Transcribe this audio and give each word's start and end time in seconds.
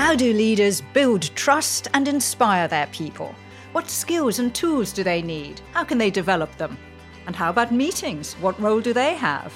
How 0.00 0.16
do 0.16 0.32
leaders 0.32 0.80
build 0.80 1.24
trust 1.36 1.86
and 1.92 2.08
inspire 2.08 2.66
their 2.66 2.86
people? 2.86 3.34
What 3.72 3.90
skills 3.90 4.38
and 4.38 4.52
tools 4.54 4.94
do 4.94 5.04
they 5.04 5.20
need? 5.20 5.60
How 5.72 5.84
can 5.84 5.98
they 5.98 6.10
develop 6.10 6.56
them? 6.56 6.78
And 7.26 7.36
how 7.36 7.50
about 7.50 7.70
meetings? 7.70 8.32
What 8.40 8.58
role 8.58 8.80
do 8.80 8.94
they 8.94 9.12
have? 9.12 9.52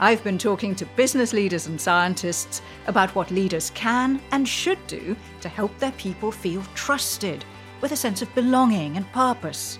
I've 0.00 0.24
been 0.24 0.38
talking 0.38 0.74
to 0.74 0.84
business 0.96 1.32
leaders 1.32 1.68
and 1.68 1.80
scientists 1.80 2.62
about 2.88 3.14
what 3.14 3.30
leaders 3.30 3.70
can 3.70 4.20
and 4.32 4.46
should 4.46 4.84
do 4.88 5.16
to 5.40 5.48
help 5.48 5.78
their 5.78 5.92
people 5.92 6.32
feel 6.32 6.64
trusted 6.74 7.44
with 7.80 7.92
a 7.92 7.96
sense 7.96 8.22
of 8.22 8.34
belonging 8.34 8.96
and 8.96 9.10
purpose. 9.12 9.78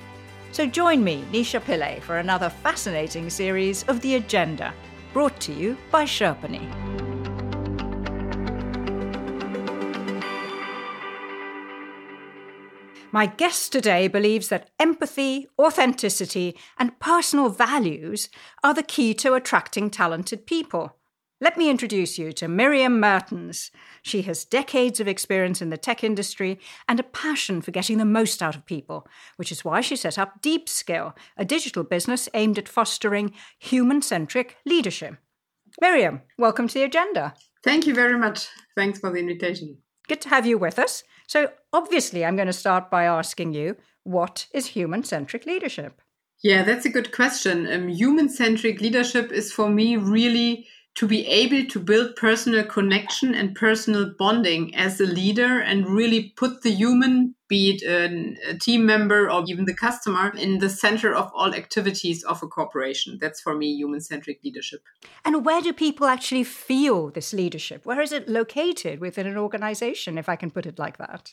So 0.52 0.66
join 0.66 1.02
me, 1.02 1.24
Nisha 1.32 1.60
Pillai, 1.60 2.00
for 2.00 2.18
another 2.18 2.48
fascinating 2.48 3.28
series 3.28 3.82
of 3.88 4.00
The 4.00 4.14
Agenda, 4.14 4.72
brought 5.12 5.40
to 5.40 5.52
you 5.52 5.76
by 5.90 6.04
Sherpany. 6.04 7.09
My 13.12 13.26
guest 13.26 13.72
today 13.72 14.06
believes 14.06 14.48
that 14.48 14.70
empathy, 14.78 15.48
authenticity, 15.58 16.56
and 16.78 16.98
personal 17.00 17.48
values 17.48 18.28
are 18.62 18.72
the 18.72 18.84
key 18.84 19.14
to 19.14 19.34
attracting 19.34 19.90
talented 19.90 20.46
people. 20.46 20.96
Let 21.40 21.56
me 21.56 21.70
introduce 21.70 22.18
you 22.18 22.32
to 22.34 22.46
Miriam 22.46 23.00
Mertens. 23.00 23.72
She 24.02 24.22
has 24.22 24.44
decades 24.44 25.00
of 25.00 25.08
experience 25.08 25.60
in 25.60 25.70
the 25.70 25.76
tech 25.76 26.04
industry 26.04 26.60
and 26.88 27.00
a 27.00 27.04
passion 27.04 27.62
for 27.62 27.72
getting 27.72 27.98
the 27.98 28.04
most 28.04 28.42
out 28.42 28.54
of 28.54 28.66
people, 28.66 29.08
which 29.36 29.50
is 29.50 29.64
why 29.64 29.80
she 29.80 29.96
set 29.96 30.16
up 30.16 30.40
DeepSkill, 30.40 31.16
a 31.36 31.44
digital 31.44 31.82
business 31.82 32.28
aimed 32.32 32.58
at 32.58 32.68
fostering 32.68 33.32
human 33.58 34.02
centric 34.02 34.56
leadership. 34.64 35.16
Miriam, 35.80 36.20
welcome 36.38 36.68
to 36.68 36.74
the 36.74 36.84
agenda. 36.84 37.34
Thank 37.64 37.88
you 37.88 37.94
very 37.94 38.18
much. 38.18 38.46
Thanks 38.76 39.00
for 39.00 39.10
the 39.10 39.18
invitation. 39.18 39.78
Good 40.06 40.20
to 40.22 40.28
have 40.28 40.46
you 40.46 40.58
with 40.58 40.78
us. 40.78 41.02
So, 41.30 41.52
obviously, 41.72 42.24
I'm 42.24 42.34
going 42.34 42.48
to 42.48 42.52
start 42.52 42.90
by 42.90 43.04
asking 43.04 43.54
you 43.54 43.76
what 44.02 44.48
is 44.52 44.66
human 44.66 45.04
centric 45.04 45.46
leadership? 45.46 46.02
Yeah, 46.42 46.64
that's 46.64 46.84
a 46.84 46.90
good 46.90 47.12
question. 47.12 47.72
Um, 47.72 47.86
human 47.86 48.28
centric 48.28 48.80
leadership 48.80 49.30
is 49.30 49.52
for 49.52 49.70
me 49.70 49.96
really 49.96 50.66
to 51.00 51.06
be 51.06 51.26
able 51.26 51.64
to 51.64 51.80
build 51.80 52.14
personal 52.14 52.62
connection 52.62 53.34
and 53.34 53.54
personal 53.54 54.12
bonding 54.18 54.74
as 54.74 55.00
a 55.00 55.06
leader 55.06 55.58
and 55.58 55.86
really 55.86 56.34
put 56.36 56.60
the 56.60 56.70
human, 56.70 57.34
be 57.48 57.70
it 57.70 57.82
a, 57.82 58.50
a 58.50 58.58
team 58.58 58.84
member 58.84 59.30
or 59.30 59.42
even 59.48 59.64
the 59.64 59.72
customer, 59.72 60.30
in 60.36 60.58
the 60.58 60.68
center 60.68 61.14
of 61.14 61.30
all 61.34 61.54
activities 61.54 62.22
of 62.24 62.42
a 62.42 62.46
corporation. 62.46 63.16
That's 63.18 63.40
for 63.40 63.56
me 63.56 63.68
human 63.68 64.02
centric 64.02 64.40
leadership. 64.44 64.82
And 65.24 65.42
where 65.42 65.62
do 65.62 65.72
people 65.72 66.06
actually 66.06 66.44
feel 66.44 67.08
this 67.08 67.32
leadership? 67.32 67.86
Where 67.86 68.02
is 68.02 68.12
it 68.12 68.28
located 68.28 69.00
within 69.00 69.26
an 69.26 69.38
organization, 69.38 70.18
if 70.18 70.28
I 70.28 70.36
can 70.36 70.50
put 70.50 70.66
it 70.66 70.78
like 70.78 70.98
that? 70.98 71.32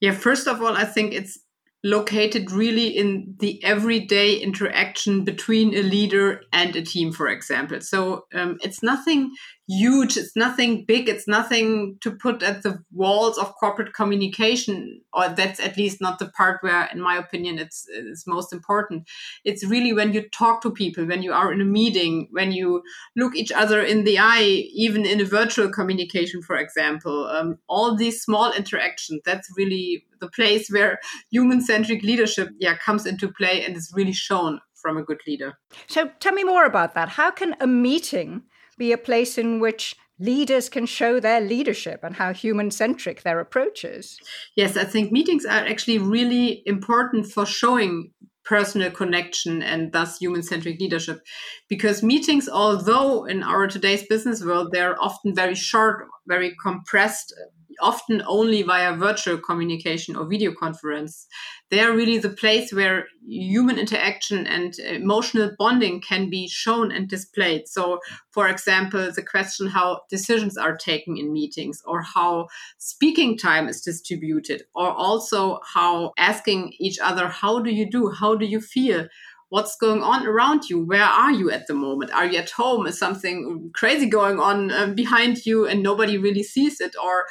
Yeah, 0.00 0.12
first 0.12 0.48
of 0.48 0.62
all, 0.62 0.74
I 0.74 0.86
think 0.86 1.12
it's 1.12 1.38
located 1.84 2.50
really 2.50 2.88
in 2.88 3.34
the 3.40 3.62
everyday 3.64 4.36
interaction 4.36 5.24
between 5.24 5.74
a 5.74 5.82
leader 5.82 6.42
and 6.52 6.76
a 6.76 6.82
team, 6.82 7.12
for 7.12 7.28
example. 7.28 7.80
So 7.80 8.26
um, 8.34 8.58
it's 8.62 8.82
nothing 8.82 9.32
huge, 9.68 10.16
it's 10.16 10.36
nothing 10.36 10.84
big, 10.84 11.08
it's 11.08 11.28
nothing 11.28 11.96
to 12.00 12.10
put 12.10 12.42
at 12.42 12.62
the 12.62 12.82
walls 12.92 13.38
of 13.38 13.54
corporate 13.56 13.94
communication, 13.94 15.00
or 15.12 15.28
that's 15.28 15.60
at 15.60 15.76
least 15.76 16.00
not 16.00 16.18
the 16.18 16.28
part 16.28 16.62
where, 16.62 16.88
in 16.92 17.00
my 17.00 17.16
opinion, 17.16 17.58
it's, 17.58 17.86
it's 17.88 18.26
most 18.26 18.52
important. 18.52 19.08
It's 19.44 19.64
really 19.64 19.92
when 19.92 20.12
you 20.12 20.28
talk 20.28 20.62
to 20.62 20.70
people, 20.70 21.06
when 21.06 21.22
you 21.22 21.32
are 21.32 21.52
in 21.52 21.60
a 21.60 21.64
meeting, 21.64 22.28
when 22.30 22.52
you 22.52 22.82
look 23.16 23.34
each 23.36 23.52
other 23.52 23.80
in 23.80 24.04
the 24.04 24.18
eye, 24.18 24.64
even 24.74 25.06
in 25.06 25.20
a 25.20 25.24
virtual 25.24 25.70
communication, 25.70 26.42
for 26.42 26.56
example. 26.56 27.26
Um, 27.26 27.58
all 27.68 27.96
these 27.96 28.22
small 28.22 28.52
interactions, 28.52 29.20
that's 29.24 29.48
really 29.56 30.06
the 30.20 30.28
place 30.28 30.68
where 30.70 31.00
human 31.30 31.60
centric 31.60 32.02
leadership 32.04 32.48
yeah 32.60 32.76
comes 32.76 33.06
into 33.06 33.28
play 33.32 33.64
and 33.64 33.76
is 33.76 33.92
really 33.94 34.12
shown 34.12 34.60
from 34.74 34.96
a 34.96 35.02
good 35.02 35.20
leader. 35.26 35.54
So 35.86 36.10
tell 36.20 36.32
me 36.32 36.44
more 36.44 36.64
about 36.64 36.94
that. 36.94 37.08
How 37.10 37.30
can 37.30 37.54
a 37.60 37.66
meeting 37.66 38.42
be 38.82 38.92
a 38.92 38.98
place 38.98 39.38
in 39.38 39.60
which 39.60 39.94
leaders 40.18 40.68
can 40.68 40.86
show 40.86 41.20
their 41.20 41.40
leadership 41.40 42.00
and 42.02 42.16
how 42.16 42.32
human 42.32 42.70
centric 42.70 43.22
their 43.22 43.38
approach 43.38 43.84
is? 43.84 44.18
Yes, 44.56 44.76
I 44.76 44.84
think 44.84 45.12
meetings 45.12 45.44
are 45.44 45.64
actually 45.72 45.98
really 45.98 46.62
important 46.66 47.26
for 47.26 47.46
showing 47.46 48.10
personal 48.44 48.90
connection 48.90 49.62
and 49.62 49.92
thus 49.92 50.18
human 50.18 50.42
centric 50.42 50.80
leadership. 50.80 51.20
Because 51.68 52.02
meetings, 52.02 52.48
although 52.48 53.24
in 53.24 53.44
our 53.44 53.68
today's 53.68 54.04
business 54.08 54.44
world, 54.44 54.70
they're 54.72 55.00
often 55.00 55.32
very 55.32 55.54
short, 55.54 56.08
very 56.26 56.56
compressed, 56.60 57.32
often 57.80 58.22
only 58.26 58.62
via 58.62 58.94
virtual 58.96 59.38
communication 59.38 60.16
or 60.16 60.26
video 60.26 60.52
conference. 60.52 61.26
They 61.70 61.80
are 61.80 61.92
really 61.92 62.18
the 62.18 62.30
place 62.30 62.72
where 62.72 63.06
human 63.26 63.78
interaction 63.78 64.46
and 64.46 64.78
emotional 64.78 65.52
bonding 65.58 66.00
can 66.00 66.28
be 66.28 66.48
shown 66.48 66.92
and 66.92 67.08
displayed. 67.08 67.68
So, 67.68 68.00
for 68.30 68.48
example, 68.48 69.10
the 69.10 69.22
question 69.22 69.68
how 69.68 70.02
decisions 70.10 70.56
are 70.56 70.76
taken 70.76 71.16
in 71.16 71.32
meetings, 71.32 71.82
or 71.84 72.02
how 72.02 72.48
speaking 72.78 73.38
time 73.38 73.68
is 73.68 73.80
distributed, 73.80 74.64
or 74.74 74.90
also 74.90 75.60
how 75.74 76.12
asking 76.18 76.74
each 76.78 76.98
other, 76.98 77.28
How 77.28 77.60
do 77.60 77.70
you 77.70 77.88
do? 77.88 78.10
How 78.10 78.34
do 78.34 78.46
you 78.46 78.60
feel? 78.60 79.08
what's 79.52 79.76
going 79.76 80.02
on 80.02 80.26
around 80.26 80.70
you 80.70 80.82
where 80.82 81.04
are 81.04 81.30
you 81.30 81.50
at 81.50 81.66
the 81.66 81.74
moment 81.74 82.10
are 82.12 82.24
you 82.24 82.38
at 82.38 82.50
home 82.52 82.86
is 82.86 82.98
something 82.98 83.70
crazy 83.74 84.06
going 84.06 84.40
on 84.40 84.70
uh, 84.70 84.86
behind 84.86 85.44
you 85.44 85.66
and 85.66 85.82
nobody 85.82 86.16
really 86.16 86.42
sees 86.42 86.80
it 86.80 86.94
or 87.04 87.26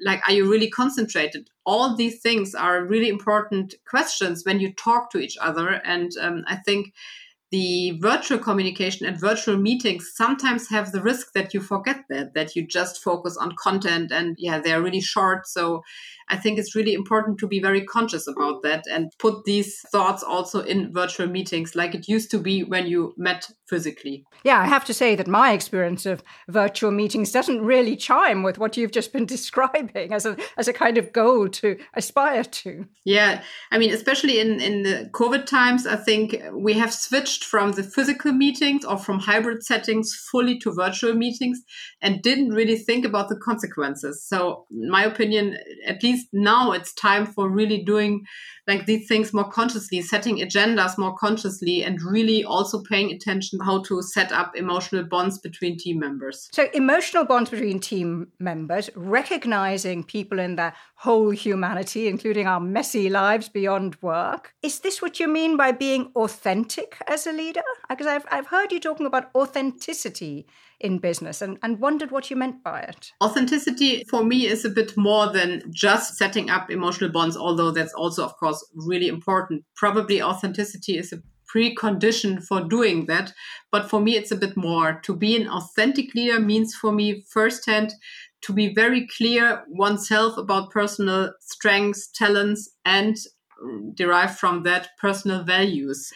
like 0.00 0.22
are 0.28 0.32
you 0.32 0.50
really 0.50 0.70
concentrated? 0.70 1.50
All 1.64 1.96
these 1.96 2.20
things 2.20 2.54
are 2.54 2.84
really 2.84 3.08
important 3.08 3.74
questions 3.86 4.44
when 4.44 4.60
you 4.60 4.72
talk 4.72 5.10
to 5.10 5.18
each 5.18 5.36
other. 5.40 5.80
And 5.84 6.12
um, 6.20 6.44
i 6.46 6.56
think 6.56 6.92
the 7.54 7.96
virtual 8.00 8.36
communication 8.36 9.06
and 9.06 9.20
virtual 9.20 9.56
meetings 9.56 10.10
sometimes 10.12 10.68
have 10.68 10.90
the 10.90 11.00
risk 11.00 11.32
that 11.34 11.54
you 11.54 11.60
forget 11.60 12.04
that 12.08 12.34
that 12.34 12.56
you 12.56 12.66
just 12.66 13.00
focus 13.00 13.36
on 13.36 13.54
content 13.54 14.10
and 14.10 14.34
yeah 14.40 14.58
they're 14.58 14.82
really 14.82 15.00
short 15.00 15.46
so 15.46 15.80
I 16.28 16.36
think 16.36 16.58
it's 16.58 16.74
really 16.74 16.94
important 16.94 17.38
to 17.38 17.46
be 17.46 17.60
very 17.60 17.84
conscious 17.84 18.26
about 18.26 18.62
that 18.62 18.84
and 18.90 19.12
put 19.18 19.44
these 19.44 19.80
thoughts 19.92 20.22
also 20.22 20.60
in 20.60 20.92
virtual 20.92 21.26
meetings 21.26 21.74
like 21.74 21.94
it 21.94 22.08
used 22.08 22.30
to 22.30 22.38
be 22.38 22.64
when 22.64 22.86
you 22.86 23.14
met 23.16 23.50
physically. 23.68 24.24
Yeah, 24.42 24.60
I 24.60 24.66
have 24.66 24.84
to 24.86 24.94
say 24.94 25.14
that 25.16 25.26
my 25.26 25.52
experience 25.52 26.06
of 26.06 26.22
virtual 26.48 26.90
meetings 26.90 27.32
doesn't 27.32 27.64
really 27.64 27.96
chime 27.96 28.42
with 28.42 28.58
what 28.58 28.76
you've 28.76 28.92
just 28.92 29.12
been 29.12 29.26
describing 29.36 30.12
as 30.12 30.26
a 30.26 30.36
as 30.56 30.68
a 30.68 30.72
kind 30.72 30.98
of 30.98 31.12
goal 31.12 31.48
to 31.48 31.78
aspire 31.94 32.44
to. 32.44 32.86
Yeah, 33.04 33.42
I 33.70 33.78
mean 33.78 33.92
especially 33.92 34.40
in 34.40 34.60
in 34.60 34.82
the 34.82 35.10
COVID 35.12 35.46
times 35.46 35.86
I 35.86 35.96
think 35.96 36.42
we 36.52 36.74
have 36.74 36.92
switched 36.92 37.43
from 37.44 37.72
the 37.72 37.82
physical 37.82 38.32
meetings 38.32 38.84
or 38.84 38.96
from 38.96 39.20
hybrid 39.20 39.62
settings 39.62 40.14
fully 40.32 40.58
to 40.60 40.72
virtual 40.72 41.14
meetings 41.14 41.62
and 42.00 42.22
didn't 42.22 42.50
really 42.50 42.76
think 42.76 43.04
about 43.04 43.28
the 43.28 43.36
consequences. 43.36 44.26
So 44.26 44.66
in 44.70 44.90
my 44.90 45.04
opinion 45.04 45.56
at 45.86 46.02
least 46.02 46.14
least 46.14 46.28
now 46.32 46.72
it's 46.72 46.92
time 46.94 47.26
for 47.26 47.48
really 47.48 47.82
doing 47.84 48.24
like 48.66 48.86
these 48.86 49.06
things 49.06 49.32
more 49.32 49.50
consciously, 49.50 50.00
setting 50.02 50.38
agendas 50.38 50.96
more 50.96 51.14
consciously, 51.16 51.82
and 51.82 52.00
really 52.02 52.44
also 52.44 52.82
paying 52.82 53.10
attention 53.12 53.60
how 53.60 53.82
to 53.82 54.02
set 54.02 54.32
up 54.32 54.56
emotional 54.56 55.04
bonds 55.04 55.38
between 55.38 55.76
team 55.76 55.98
members. 55.98 56.48
So, 56.52 56.68
emotional 56.72 57.24
bonds 57.24 57.50
between 57.50 57.80
team 57.80 58.28
members, 58.38 58.90
recognizing 58.96 60.04
people 60.04 60.38
in 60.38 60.56
their 60.56 60.74
whole 60.96 61.30
humanity, 61.30 62.08
including 62.08 62.46
our 62.46 62.60
messy 62.60 63.10
lives 63.10 63.48
beyond 63.48 63.96
work. 64.00 64.54
Is 64.62 64.80
this 64.80 65.02
what 65.02 65.20
you 65.20 65.28
mean 65.28 65.56
by 65.56 65.72
being 65.72 66.10
authentic 66.16 66.96
as 67.06 67.26
a 67.26 67.32
leader? 67.32 67.62
Because 67.88 68.06
I've, 68.06 68.24
I've 68.30 68.46
heard 68.46 68.72
you 68.72 68.80
talking 68.80 69.06
about 69.06 69.30
authenticity 69.34 70.46
in 70.80 70.98
business 70.98 71.42
and, 71.42 71.58
and 71.62 71.80
wondered 71.80 72.10
what 72.10 72.30
you 72.30 72.36
meant 72.36 72.62
by 72.62 72.80
it. 72.80 73.12
Authenticity 73.22 74.04
for 74.08 74.24
me 74.24 74.46
is 74.46 74.64
a 74.64 74.70
bit 74.70 74.96
more 74.96 75.32
than 75.32 75.62
just 75.70 76.16
setting 76.16 76.50
up 76.50 76.70
emotional 76.70 77.10
bonds, 77.10 77.36
although 77.36 77.70
that's 77.70 77.94
also, 77.94 78.24
of 78.24 78.36
course, 78.36 78.64
really 78.74 79.08
important. 79.08 79.64
Probably 79.76 80.22
authenticity 80.22 80.98
is 80.98 81.12
a 81.12 81.22
precondition 81.54 82.42
for 82.42 82.60
doing 82.60 83.06
that. 83.06 83.32
But 83.70 83.88
for 83.88 84.00
me, 84.00 84.16
it's 84.16 84.32
a 84.32 84.36
bit 84.36 84.56
more. 84.56 85.00
To 85.04 85.14
be 85.14 85.36
an 85.36 85.48
authentic 85.48 86.14
leader 86.14 86.40
means 86.40 86.74
for 86.74 86.92
me 86.92 87.24
firsthand 87.30 87.94
to 88.42 88.52
be 88.52 88.74
very 88.74 89.06
clear 89.16 89.64
oneself 89.68 90.36
about 90.36 90.70
personal 90.70 91.32
strengths, 91.40 92.08
talents, 92.08 92.70
and 92.84 93.16
derive 93.94 94.36
from 94.36 94.64
that 94.64 94.88
personal 95.00 95.42
values. 95.44 96.12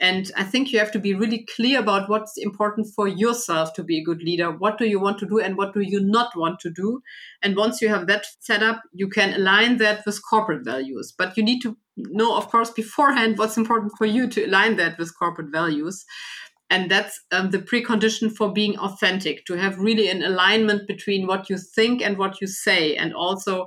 And 0.00 0.30
I 0.36 0.44
think 0.44 0.72
you 0.72 0.78
have 0.78 0.92
to 0.92 0.98
be 0.98 1.14
really 1.14 1.46
clear 1.54 1.80
about 1.80 2.08
what's 2.08 2.36
important 2.36 2.88
for 2.94 3.08
yourself 3.08 3.72
to 3.74 3.82
be 3.82 3.98
a 3.98 4.04
good 4.04 4.22
leader. 4.22 4.50
What 4.50 4.78
do 4.78 4.86
you 4.86 5.00
want 5.00 5.18
to 5.20 5.26
do 5.26 5.40
and 5.40 5.56
what 5.56 5.72
do 5.72 5.80
you 5.80 6.00
not 6.00 6.36
want 6.36 6.60
to 6.60 6.70
do? 6.70 7.00
And 7.42 7.56
once 7.56 7.80
you 7.80 7.88
have 7.88 8.06
that 8.08 8.26
set 8.40 8.62
up, 8.62 8.82
you 8.92 9.08
can 9.08 9.34
align 9.34 9.78
that 9.78 10.04
with 10.04 10.20
corporate 10.28 10.64
values. 10.64 11.14
But 11.16 11.36
you 11.36 11.42
need 11.42 11.60
to 11.62 11.76
know, 11.96 12.36
of 12.36 12.48
course, 12.48 12.70
beforehand 12.70 13.38
what's 13.38 13.56
important 13.56 13.92
for 13.96 14.06
you 14.06 14.28
to 14.28 14.44
align 14.44 14.76
that 14.76 14.98
with 14.98 15.18
corporate 15.18 15.50
values. 15.50 16.04
And 16.68 16.90
that's 16.90 17.20
um, 17.30 17.50
the 17.50 17.60
precondition 17.60 18.30
for 18.30 18.52
being 18.52 18.76
authentic, 18.78 19.46
to 19.46 19.54
have 19.54 19.78
really 19.78 20.10
an 20.10 20.22
alignment 20.22 20.88
between 20.88 21.26
what 21.26 21.48
you 21.48 21.58
think 21.58 22.02
and 22.02 22.18
what 22.18 22.40
you 22.40 22.48
say, 22.48 22.96
and 22.96 23.14
also 23.14 23.66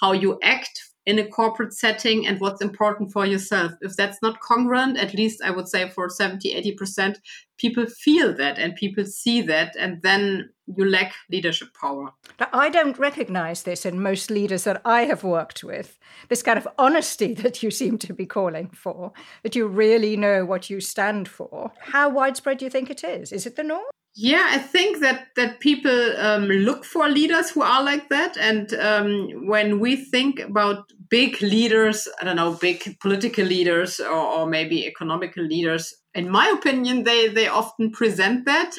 how 0.00 0.12
you 0.12 0.38
act 0.42 0.80
in 1.06 1.20
a 1.20 1.26
corporate 1.26 1.72
setting 1.72 2.26
and 2.26 2.40
what's 2.40 2.60
important 2.60 3.12
for 3.12 3.24
yourself. 3.24 3.72
If 3.80 3.94
that's 3.94 4.18
not 4.22 4.40
congruent, 4.40 4.98
at 4.98 5.14
least 5.14 5.40
I 5.42 5.52
would 5.52 5.68
say 5.68 5.88
for 5.88 6.08
70, 6.08 6.52
80%, 6.76 7.16
people 7.58 7.86
feel 7.86 8.34
that 8.36 8.58
and 8.58 8.74
people 8.74 9.04
see 9.04 9.40
that, 9.42 9.74
and 9.78 10.02
then 10.02 10.50
you 10.66 10.84
lack 10.84 11.14
leadership 11.30 11.68
power. 11.80 12.10
Now, 12.40 12.48
I 12.52 12.68
don't 12.68 12.98
recognize 12.98 13.62
this 13.62 13.86
in 13.86 14.02
most 14.02 14.30
leaders 14.30 14.64
that 14.64 14.82
I 14.84 15.02
have 15.02 15.22
worked 15.22 15.62
with. 15.62 15.96
This 16.28 16.42
kind 16.42 16.58
of 16.58 16.68
honesty 16.76 17.34
that 17.42 17.62
you 17.62 17.70
seem 17.70 17.98
to 17.98 18.12
be 18.12 18.26
calling 18.26 18.68
for, 18.70 19.12
that 19.44 19.54
you 19.54 19.68
really 19.68 20.16
know 20.16 20.44
what 20.44 20.68
you 20.68 20.80
stand 20.80 21.28
for. 21.28 21.72
How 21.78 22.08
widespread 22.08 22.58
do 22.58 22.64
you 22.64 22.70
think 22.70 22.90
it 22.90 23.04
is? 23.04 23.32
Is 23.32 23.46
it 23.46 23.56
the 23.56 23.62
norm? 23.62 23.84
Yeah, 24.18 24.46
I 24.50 24.58
think 24.58 25.00
that 25.00 25.26
that 25.36 25.60
people 25.60 26.16
um, 26.16 26.44
look 26.44 26.86
for 26.86 27.06
leaders 27.08 27.50
who 27.50 27.60
are 27.60 27.82
like 27.82 28.08
that, 28.08 28.38
and 28.38 28.72
um, 28.74 29.46
when 29.46 29.78
we 29.78 29.94
think 29.96 30.40
about 30.40 30.90
big 31.10 31.42
leaders, 31.42 32.08
I 32.18 32.24
don't 32.24 32.36
know, 32.36 32.54
big 32.54 32.98
political 33.00 33.44
leaders 33.44 34.00
or, 34.00 34.10
or 34.10 34.46
maybe 34.46 34.86
economical 34.86 35.44
leaders, 35.44 35.94
in 36.14 36.30
my 36.30 36.48
opinion, 36.48 37.04
they 37.04 37.28
they 37.28 37.46
often 37.48 37.90
present 37.90 38.46
that, 38.46 38.74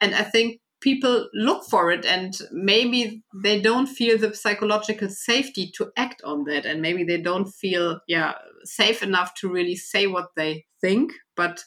and 0.00 0.16
I 0.16 0.22
think 0.24 0.60
people 0.80 1.28
look 1.32 1.64
for 1.70 1.92
it 1.92 2.04
and 2.04 2.34
maybe 2.50 3.22
they 3.44 3.60
don't 3.60 3.86
feel 3.86 4.18
the 4.18 4.34
psychological 4.34 5.08
safety 5.08 5.70
to 5.76 5.92
act 5.96 6.20
on 6.24 6.42
that. 6.42 6.66
And 6.66 6.82
maybe 6.82 7.04
they 7.04 7.20
don't 7.22 7.48
feel 7.48 8.00
yeah 8.08 8.32
safe 8.64 9.00
enough 9.00 9.32
to 9.36 9.48
really 9.48 9.76
say 9.76 10.08
what 10.08 10.30
they 10.36 10.64
think. 10.80 11.12
But 11.36 11.62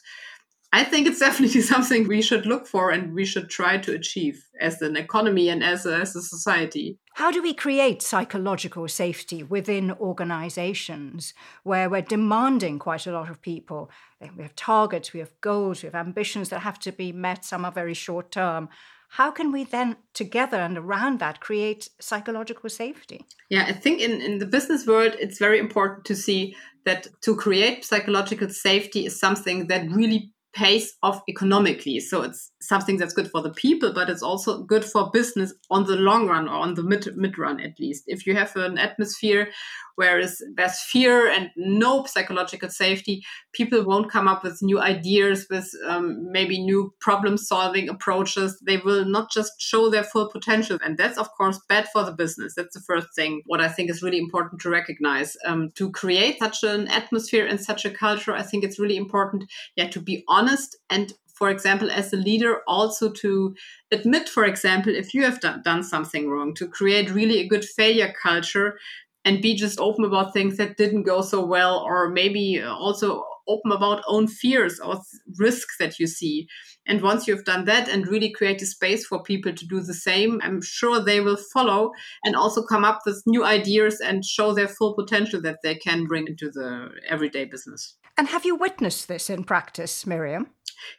I 0.76 0.84
think 0.84 1.06
it's 1.06 1.18
definitely 1.28 1.62
something 1.62 2.06
we 2.06 2.20
should 2.20 2.44
look 2.44 2.66
for 2.66 2.90
and 2.90 3.14
we 3.14 3.24
should 3.24 3.48
try 3.48 3.78
to 3.78 3.94
achieve 3.94 4.46
as 4.60 4.82
an 4.82 4.94
economy 4.94 5.48
and 5.48 5.64
as 5.64 5.86
a, 5.86 5.96
as 5.96 6.14
a 6.14 6.20
society. 6.20 6.98
How 7.14 7.30
do 7.30 7.42
we 7.42 7.54
create 7.54 8.02
psychological 8.02 8.86
safety 8.86 9.42
within 9.42 9.92
organizations 9.92 11.32
where 11.62 11.88
we're 11.88 12.02
demanding 12.02 12.78
quite 12.78 13.06
a 13.06 13.12
lot 13.12 13.30
of 13.30 13.40
people? 13.40 13.90
We 14.36 14.42
have 14.42 14.54
targets, 14.54 15.14
we 15.14 15.20
have 15.20 15.32
goals, 15.40 15.82
we 15.82 15.86
have 15.86 15.94
ambitions 15.94 16.50
that 16.50 16.60
have 16.60 16.78
to 16.80 16.92
be 16.92 17.10
met, 17.10 17.46
some 17.46 17.64
are 17.64 17.72
very 17.72 17.94
short 17.94 18.30
term. 18.30 18.68
How 19.08 19.30
can 19.30 19.52
we 19.52 19.64
then, 19.64 19.96
together 20.12 20.58
and 20.58 20.76
around 20.76 21.20
that, 21.20 21.40
create 21.40 21.88
psychological 22.00 22.68
safety? 22.68 23.24
Yeah, 23.48 23.64
I 23.66 23.72
think 23.72 24.02
in, 24.02 24.20
in 24.20 24.38
the 24.40 24.46
business 24.46 24.86
world, 24.86 25.14
it's 25.18 25.38
very 25.38 25.58
important 25.58 26.04
to 26.06 26.16
see 26.16 26.54
that 26.84 27.06
to 27.22 27.34
create 27.34 27.84
psychological 27.84 28.50
safety 28.50 29.06
is 29.06 29.18
something 29.18 29.68
that 29.68 29.90
really 29.90 30.32
pays 30.56 30.94
off 31.02 31.20
economically. 31.28 32.00
So 32.00 32.22
it's 32.22 32.50
something 32.62 32.96
that's 32.96 33.12
good 33.12 33.30
for 33.30 33.42
the 33.42 33.50
people, 33.50 33.92
but 33.92 34.08
it's 34.08 34.22
also 34.22 34.62
good 34.62 34.84
for 34.84 35.10
business 35.12 35.52
on 35.70 35.84
the 35.84 35.96
long 35.96 36.26
run 36.26 36.48
or 36.48 36.54
on 36.54 36.74
the 36.74 36.82
mid 36.82 37.06
mid 37.14 37.38
run 37.38 37.60
at 37.60 37.78
least. 37.78 38.04
If 38.06 38.26
you 38.26 38.34
have 38.34 38.56
an 38.56 38.78
atmosphere 38.78 39.50
where 39.96 40.22
there's 40.56 40.80
fear 40.80 41.30
and 41.30 41.50
no 41.56 42.04
psychological 42.04 42.68
safety, 42.68 43.22
people 43.52 43.84
won't 43.84 44.10
come 44.10 44.28
up 44.28 44.44
with 44.44 44.62
new 44.62 44.80
ideas, 44.80 45.46
with 45.50 45.70
um, 45.86 46.30
maybe 46.30 46.58
new 46.60 46.92
problem 47.00 47.38
solving 47.38 47.88
approaches. 47.88 48.58
They 48.66 48.76
will 48.78 49.04
not 49.04 49.30
just 49.30 49.52
show 49.58 49.90
their 49.90 50.04
full 50.04 50.30
potential, 50.30 50.78
and 50.82 50.96
that's 50.96 51.18
of 51.18 51.30
course 51.32 51.60
bad 51.68 51.86
for 51.92 52.02
the 52.02 52.12
business. 52.12 52.54
That's 52.56 52.74
the 52.74 52.84
first 52.86 53.08
thing. 53.14 53.42
What 53.46 53.60
I 53.60 53.68
think 53.68 53.90
is 53.90 54.02
really 54.02 54.18
important 54.18 54.60
to 54.62 54.70
recognize 54.70 55.36
um, 55.46 55.70
to 55.74 55.90
create 55.90 56.38
such 56.38 56.62
an 56.62 56.88
atmosphere 56.88 57.46
and 57.46 57.60
such 57.60 57.84
a 57.84 57.90
culture. 57.90 58.34
I 58.34 58.42
think 58.42 58.64
it's 58.64 58.78
really 58.78 58.96
important, 58.96 59.44
yeah, 59.76 59.88
to 59.90 60.00
be 60.00 60.24
honest 60.28 60.45
and 60.90 61.12
for 61.36 61.50
example, 61.50 61.90
as 61.90 62.14
a 62.14 62.16
leader, 62.16 62.62
also 62.66 63.10
to 63.10 63.54
admit, 63.92 64.26
for 64.26 64.46
example, 64.46 64.94
if 64.94 65.12
you 65.12 65.22
have 65.22 65.38
done, 65.38 65.60
done 65.62 65.82
something 65.84 66.30
wrong, 66.30 66.54
to 66.54 66.66
create 66.66 67.10
really 67.10 67.40
a 67.40 67.46
good 67.46 67.62
failure 67.62 68.12
culture 68.22 68.78
and 69.26 69.42
be 69.42 69.54
just 69.54 69.78
open 69.78 70.04
about 70.04 70.32
things 70.32 70.56
that 70.56 70.78
didn't 70.78 71.02
go 71.02 71.20
so 71.20 71.44
well, 71.44 71.80
or 71.80 72.08
maybe 72.08 72.62
also 72.62 73.22
open 73.48 73.70
about 73.70 74.02
own 74.08 74.26
fears 74.26 74.80
or 74.80 74.98
risks 75.38 75.76
that 75.78 75.98
you 75.98 76.06
see. 76.06 76.48
And 76.86 77.02
once 77.02 77.26
you've 77.26 77.44
done 77.44 77.64
that 77.66 77.88
and 77.88 78.06
really 78.06 78.30
create 78.30 78.62
a 78.62 78.66
space 78.66 79.04
for 79.06 79.22
people 79.22 79.52
to 79.52 79.66
do 79.66 79.80
the 79.80 79.94
same, 79.94 80.40
I'm 80.42 80.62
sure 80.62 81.00
they 81.00 81.20
will 81.20 81.36
follow 81.52 81.90
and 82.24 82.34
also 82.34 82.62
come 82.62 82.84
up 82.84 83.00
with 83.04 83.22
new 83.26 83.44
ideas 83.44 84.00
and 84.00 84.24
show 84.24 84.54
their 84.54 84.68
full 84.68 84.94
potential 84.94 85.42
that 85.42 85.58
they 85.62 85.74
can 85.74 86.06
bring 86.06 86.28
into 86.28 86.50
the 86.50 86.88
everyday 87.08 87.44
business. 87.44 87.96
And 88.18 88.28
have 88.28 88.44
you 88.44 88.56
witnessed 88.56 89.08
this 89.08 89.28
in 89.28 89.44
practice, 89.44 90.06
Miriam? 90.06 90.48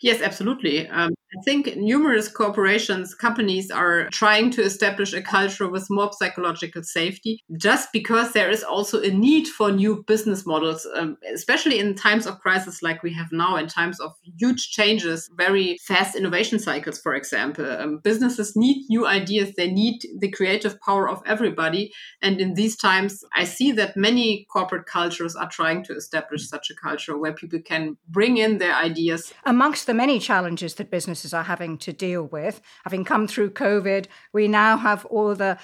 Yes, 0.02 0.22
absolutely. 0.22 0.88
Um, 0.88 1.14
I 1.36 1.42
think 1.44 1.76
numerous 1.76 2.30
corporations, 2.30 3.14
companies 3.14 3.70
are 3.70 4.08
trying 4.12 4.50
to 4.52 4.62
establish 4.62 5.14
a 5.14 5.22
culture 5.22 5.68
with 5.68 5.90
more 5.90 6.10
psychological 6.14 6.84
safety 6.84 7.44
just 7.58 7.92
because 7.92 8.32
there 8.32 8.50
is 8.50 8.64
also 8.64 9.02
a 9.02 9.10
need 9.10 9.48
for 9.48 9.72
new 9.72 10.04
business 10.08 10.46
models, 10.46 10.88
um, 10.96 11.18
especially 11.34 11.80
in 11.80 11.96
times 11.96 12.26
of 12.26 12.40
crisis 12.40 12.82
like 12.82 13.04
we 13.04 13.14
have 13.14 13.32
now, 13.32 13.58
in 13.58 13.68
times 13.68 14.00
of 14.00 14.14
huge 14.40 14.70
changes, 14.70 15.30
very 15.36 15.78
fast 15.86 16.16
innovation 16.16 16.60
cycles, 16.60 17.00
for 17.00 17.14
example. 17.14 17.70
Um, 17.70 18.00
businesses 18.02 18.56
need 18.56 18.86
new 18.90 19.06
ideas, 19.06 19.54
they 19.58 19.70
need 19.70 20.06
the 20.20 20.32
creative 20.32 20.80
power 20.80 21.10
of 21.10 21.22
everybody. 21.26 21.92
And 22.22 22.40
in 22.40 22.54
these 22.54 22.78
times, 22.78 23.24
I 23.34 23.44
see 23.44 23.74
that 23.74 23.98
many 23.98 24.48
corporate 24.52 24.86
cultures 24.86 25.36
are 25.36 25.50
trying 25.50 25.84
to 25.86 25.96
establish 25.96 26.48
such 26.48 26.70
a 26.70 26.76
culture 26.76 27.18
where 27.18 27.34
people 27.34 27.60
can 27.60 27.98
bring 28.08 28.38
in 28.38 28.60
their 28.60 28.76
ideas. 28.76 29.34
Amongst 29.46 29.88
the 29.88 29.94
many 29.94 30.20
challenges 30.20 30.76
that 30.76 30.90
business 30.90 31.17
businesses 31.18 31.34
are 31.34 31.44
having 31.44 31.80
to 31.80 31.92
deal 31.92 32.24
with. 32.28 32.62
Having 32.84 33.06
come 33.06 33.28
through 33.28 33.50
COVID, 33.50 34.06
we 34.34 34.48
now 34.48 34.78
have 34.78 35.04
all 35.06 35.34
the 35.34 35.58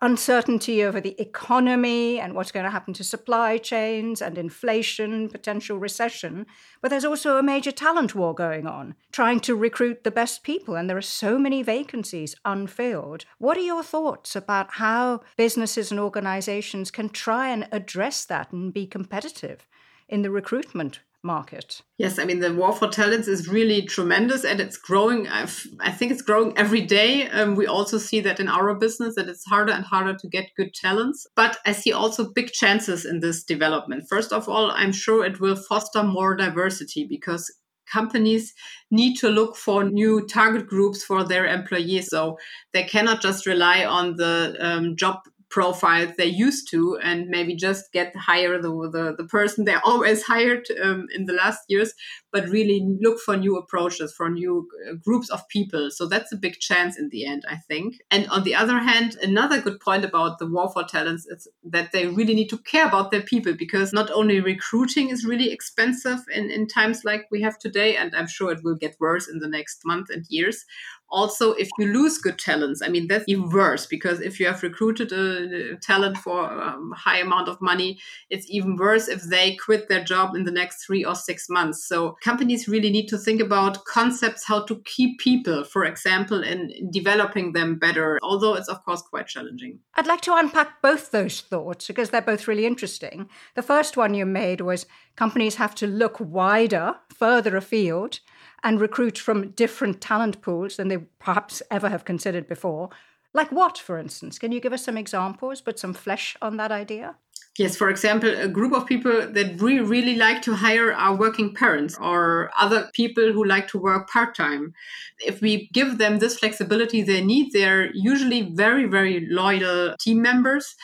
uncertainty 0.00 0.84
over 0.84 1.00
the 1.00 1.20
economy 1.20 2.20
and 2.20 2.34
what's 2.34 2.52
going 2.52 2.62
to 2.62 2.70
happen 2.70 2.94
to 2.94 3.02
supply 3.02 3.58
chains 3.58 4.22
and 4.22 4.38
inflation, 4.38 5.28
potential 5.28 5.78
recession. 5.78 6.46
But 6.80 6.90
there's 6.90 7.04
also 7.04 7.38
a 7.38 7.42
major 7.42 7.72
talent 7.72 8.14
war 8.14 8.36
going 8.36 8.68
on, 8.68 8.94
trying 9.10 9.40
to 9.40 9.56
recruit 9.56 10.04
the 10.04 10.12
best 10.12 10.44
people, 10.44 10.76
and 10.76 10.88
there 10.88 10.96
are 10.96 11.02
so 11.02 11.40
many 11.40 11.64
vacancies 11.64 12.36
unfilled. 12.44 13.24
What 13.38 13.56
are 13.56 13.68
your 13.72 13.82
thoughts 13.82 14.36
about 14.36 14.74
how 14.74 15.22
businesses 15.36 15.90
and 15.90 15.98
organizations 15.98 16.92
can 16.92 17.08
try 17.08 17.48
and 17.48 17.66
address 17.72 18.24
that 18.26 18.52
and 18.52 18.72
be 18.72 18.86
competitive 18.86 19.66
in 20.08 20.22
the 20.22 20.30
recruitment 20.30 21.00
market. 21.22 21.82
Yes, 21.98 22.18
I 22.18 22.24
mean 22.24 22.40
the 22.40 22.54
war 22.54 22.72
for 22.72 22.88
talents 22.88 23.28
is 23.28 23.48
really 23.48 23.82
tremendous 23.82 24.44
and 24.44 24.60
it's 24.60 24.76
growing. 24.76 25.28
I've, 25.28 25.66
i 25.80 25.90
think 25.90 26.12
it's 26.12 26.22
growing 26.22 26.56
every 26.56 26.80
day. 26.80 27.28
Um, 27.28 27.54
we 27.54 27.66
also 27.66 27.98
see 27.98 28.20
that 28.20 28.40
in 28.40 28.48
our 28.48 28.74
business 28.74 29.14
that 29.16 29.28
it's 29.28 29.44
harder 29.44 29.72
and 29.72 29.84
harder 29.84 30.16
to 30.16 30.28
get 30.28 30.54
good 30.56 30.72
talents. 30.74 31.26
But 31.36 31.58
I 31.66 31.72
see 31.72 31.92
also 31.92 32.32
big 32.32 32.52
chances 32.52 33.04
in 33.04 33.20
this 33.20 33.44
development. 33.44 34.04
First 34.08 34.32
of 34.32 34.48
all, 34.48 34.70
I'm 34.70 34.92
sure 34.92 35.24
it 35.24 35.40
will 35.40 35.56
foster 35.56 36.02
more 36.02 36.34
diversity 36.34 37.06
because 37.06 37.52
companies 37.90 38.54
need 38.90 39.16
to 39.16 39.28
look 39.28 39.56
for 39.56 39.84
new 39.84 40.26
target 40.26 40.66
groups 40.66 41.02
for 41.04 41.24
their 41.24 41.46
employees. 41.46 42.08
So 42.08 42.38
they 42.72 42.84
cannot 42.84 43.20
just 43.20 43.46
rely 43.46 43.84
on 43.84 44.16
the 44.16 44.56
um, 44.60 44.96
job 44.96 45.18
profiles 45.50 46.12
they 46.16 46.26
used 46.26 46.70
to 46.70 46.96
and 47.02 47.28
maybe 47.28 47.54
just 47.54 47.92
get 47.92 48.14
hire 48.16 48.62
the, 48.62 48.68
the, 48.68 49.14
the 49.18 49.24
person 49.24 49.64
they 49.64 49.74
always 49.84 50.22
hired 50.22 50.66
um, 50.82 51.06
in 51.14 51.26
the 51.26 51.32
last 51.32 51.60
years, 51.68 51.92
but 52.32 52.48
really 52.48 52.86
look 53.00 53.18
for 53.18 53.36
new 53.36 53.56
approaches 53.56 54.12
for 54.12 54.30
new 54.30 54.68
uh, 54.88 54.94
groups 54.94 55.28
of 55.28 55.46
people. 55.48 55.90
So 55.90 56.06
that's 56.06 56.32
a 56.32 56.36
big 56.36 56.60
chance 56.60 56.98
in 56.98 57.08
the 57.10 57.26
end, 57.26 57.44
I 57.48 57.56
think. 57.56 57.96
And 58.10 58.28
on 58.28 58.44
the 58.44 58.54
other 58.54 58.78
hand, 58.78 59.16
another 59.22 59.60
good 59.60 59.80
point 59.80 60.04
about 60.04 60.38
the 60.38 60.46
war 60.46 60.70
for 60.70 60.84
talents 60.84 61.26
is 61.26 61.48
that 61.64 61.92
they 61.92 62.06
really 62.06 62.34
need 62.34 62.50
to 62.50 62.58
care 62.58 62.86
about 62.86 63.10
their 63.10 63.22
people 63.22 63.54
because 63.54 63.92
not 63.92 64.10
only 64.12 64.40
recruiting 64.40 65.10
is 65.10 65.24
really 65.24 65.50
expensive 65.50 66.20
in, 66.32 66.50
in 66.50 66.68
times 66.68 67.04
like 67.04 67.26
we 67.30 67.42
have 67.42 67.58
today, 67.58 67.96
and 67.96 68.14
I'm 68.14 68.28
sure 68.28 68.52
it 68.52 68.62
will 68.62 68.76
get 68.76 68.96
worse 69.00 69.28
in 69.28 69.40
the 69.40 69.48
next 69.48 69.80
month 69.84 70.10
and 70.10 70.24
years 70.28 70.64
also 71.10 71.52
if 71.52 71.68
you 71.78 71.86
lose 71.86 72.18
good 72.18 72.38
talents 72.38 72.82
i 72.82 72.88
mean 72.88 73.06
that's 73.08 73.24
even 73.26 73.48
worse 73.50 73.86
because 73.86 74.20
if 74.20 74.38
you 74.38 74.46
have 74.46 74.62
recruited 74.62 75.12
a, 75.12 75.76
talent 75.76 76.16
for 76.16 76.50
a 76.50 76.68
um, 76.68 76.92
high 76.96 77.18
amount 77.18 77.48
of 77.48 77.60
money 77.60 77.98
it's 78.28 78.46
even 78.48 78.76
worse 78.76 79.08
if 79.08 79.22
they 79.22 79.56
quit 79.56 79.88
their 79.88 80.02
job 80.02 80.34
in 80.34 80.44
the 80.44 80.50
next 80.50 80.84
three 80.84 81.04
or 81.04 81.14
six 81.14 81.48
months. 81.48 81.84
So 81.84 82.16
companies 82.22 82.68
really 82.68 82.90
need 82.90 83.08
to 83.08 83.18
think 83.18 83.40
about 83.40 83.84
concepts 83.84 84.46
how 84.46 84.64
to 84.64 84.80
keep 84.84 85.18
people 85.18 85.64
for 85.64 85.84
example 85.84 86.42
and 86.42 86.72
developing 86.92 87.52
them 87.52 87.78
better 87.78 88.18
although 88.22 88.54
it's 88.54 88.68
of 88.68 88.84
course 88.84 89.02
quite 89.02 89.26
challenging. 89.26 89.78
I'd 89.94 90.06
like 90.06 90.20
to 90.22 90.34
unpack 90.34 90.82
both 90.82 91.10
those 91.10 91.40
thoughts 91.40 91.86
because 91.86 92.10
they're 92.10 92.22
both 92.22 92.48
really 92.48 92.66
interesting. 92.66 93.28
The 93.54 93.62
first 93.62 93.96
one 93.96 94.14
you 94.14 94.26
made 94.26 94.60
was 94.60 94.86
companies 95.16 95.56
have 95.56 95.74
to 95.76 95.86
look 95.86 96.16
wider 96.20 96.94
further 97.12 97.56
afield 97.56 98.20
and 98.62 98.80
recruit 98.80 99.18
from 99.18 99.50
different 99.50 100.00
talent 100.00 100.42
pools 100.42 100.76
than 100.76 100.88
they 100.88 100.98
perhaps 101.18 101.62
ever 101.70 101.88
have 101.88 102.04
considered 102.04 102.48
before. 102.48 102.90
Like 103.32 103.52
what, 103.52 103.78
for 103.78 103.98
instance? 103.98 104.38
Can 104.38 104.52
you 104.52 104.60
give 104.60 104.72
us 104.72 104.84
some 104.84 104.96
examples, 104.96 105.60
put 105.60 105.78
some 105.78 105.94
flesh 105.94 106.36
on 106.42 106.56
that 106.56 106.72
idea? 106.72 107.16
Yes, 107.58 107.76
for 107.76 107.90
example, 107.90 108.30
a 108.30 108.48
group 108.48 108.72
of 108.72 108.86
people 108.86 109.32
that 109.32 109.60
we 109.60 109.80
really 109.80 110.14
like 110.14 110.40
to 110.42 110.54
hire 110.54 110.92
are 110.92 111.16
working 111.16 111.52
parents 111.54 111.96
or 112.00 112.50
other 112.58 112.88
people 112.94 113.32
who 113.32 113.44
like 113.44 113.68
to 113.68 113.78
work 113.78 114.08
part 114.08 114.36
time. 114.36 114.72
If 115.18 115.40
we 115.40 115.68
give 115.72 115.98
them 115.98 116.20
this 116.20 116.38
flexibility 116.38 117.02
they 117.02 117.22
need, 117.22 117.52
they're 117.52 117.90
usually 117.92 118.50
very, 118.54 118.86
very 118.86 119.26
loyal 119.28 119.94
team 120.00 120.22
members. 120.22 120.74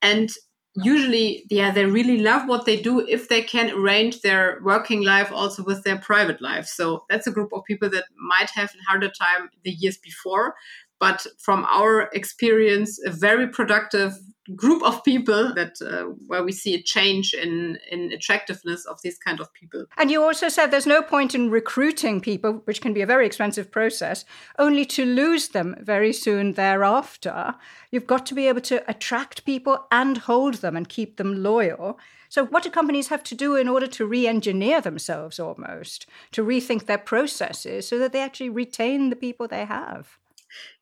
And 0.00 0.30
usually 0.74 1.44
yeah 1.50 1.70
they 1.70 1.84
really 1.84 2.18
love 2.18 2.48
what 2.48 2.64
they 2.64 2.80
do 2.80 3.00
if 3.06 3.28
they 3.28 3.42
can 3.42 3.70
arrange 3.70 4.22
their 4.22 4.58
working 4.62 5.02
life 5.04 5.30
also 5.32 5.62
with 5.62 5.84
their 5.84 5.98
private 5.98 6.40
life. 6.40 6.66
So 6.66 7.04
that's 7.10 7.26
a 7.26 7.32
group 7.32 7.52
of 7.52 7.64
people 7.64 7.90
that 7.90 8.04
might 8.16 8.50
have 8.50 8.70
a 8.70 8.90
harder 8.90 9.10
time 9.10 9.50
the 9.64 9.70
years 9.70 9.98
before 9.98 10.54
but 11.02 11.26
from 11.40 11.64
our 11.64 12.08
experience 12.12 13.00
a 13.04 13.10
very 13.10 13.48
productive 13.48 14.12
group 14.56 14.82
of 14.82 15.04
people 15.04 15.54
that 15.54 15.80
uh, 15.80 16.04
where 16.26 16.42
we 16.42 16.52
see 16.52 16.74
a 16.74 16.82
change 16.82 17.32
in 17.32 17.78
in 17.90 18.12
attractiveness 18.12 18.84
of 18.86 19.00
these 19.02 19.18
kind 19.18 19.40
of 19.40 19.52
people. 19.54 19.84
And 19.96 20.10
you 20.10 20.22
also 20.22 20.48
said 20.48 20.66
there's 20.66 20.86
no 20.86 21.02
point 21.02 21.34
in 21.34 21.50
recruiting 21.50 22.20
people 22.20 22.62
which 22.64 22.80
can 22.80 22.92
be 22.92 23.02
a 23.02 23.06
very 23.06 23.24
expensive 23.26 23.70
process 23.70 24.24
only 24.58 24.84
to 24.86 25.04
lose 25.04 25.48
them 25.48 25.76
very 25.80 26.12
soon 26.12 26.52
thereafter. 26.54 27.54
You've 27.90 28.06
got 28.06 28.26
to 28.26 28.34
be 28.34 28.48
able 28.48 28.62
to 28.62 28.82
attract 28.90 29.44
people 29.44 29.86
and 29.90 30.18
hold 30.18 30.54
them 30.54 30.76
and 30.76 30.88
keep 30.88 31.16
them 31.16 31.42
loyal. 31.42 31.98
So 32.28 32.46
what 32.46 32.62
do 32.62 32.70
companies 32.70 33.08
have 33.08 33.22
to 33.24 33.34
do 33.34 33.56
in 33.56 33.68
order 33.68 33.86
to 33.88 34.06
re-engineer 34.06 34.80
themselves 34.80 35.38
almost 35.38 36.06
to 36.32 36.42
rethink 36.42 36.86
their 36.86 36.98
processes 36.98 37.86
so 37.86 37.98
that 37.98 38.12
they 38.12 38.22
actually 38.22 38.48
retain 38.48 39.10
the 39.10 39.16
people 39.16 39.46
they 39.46 39.66
have 39.66 40.18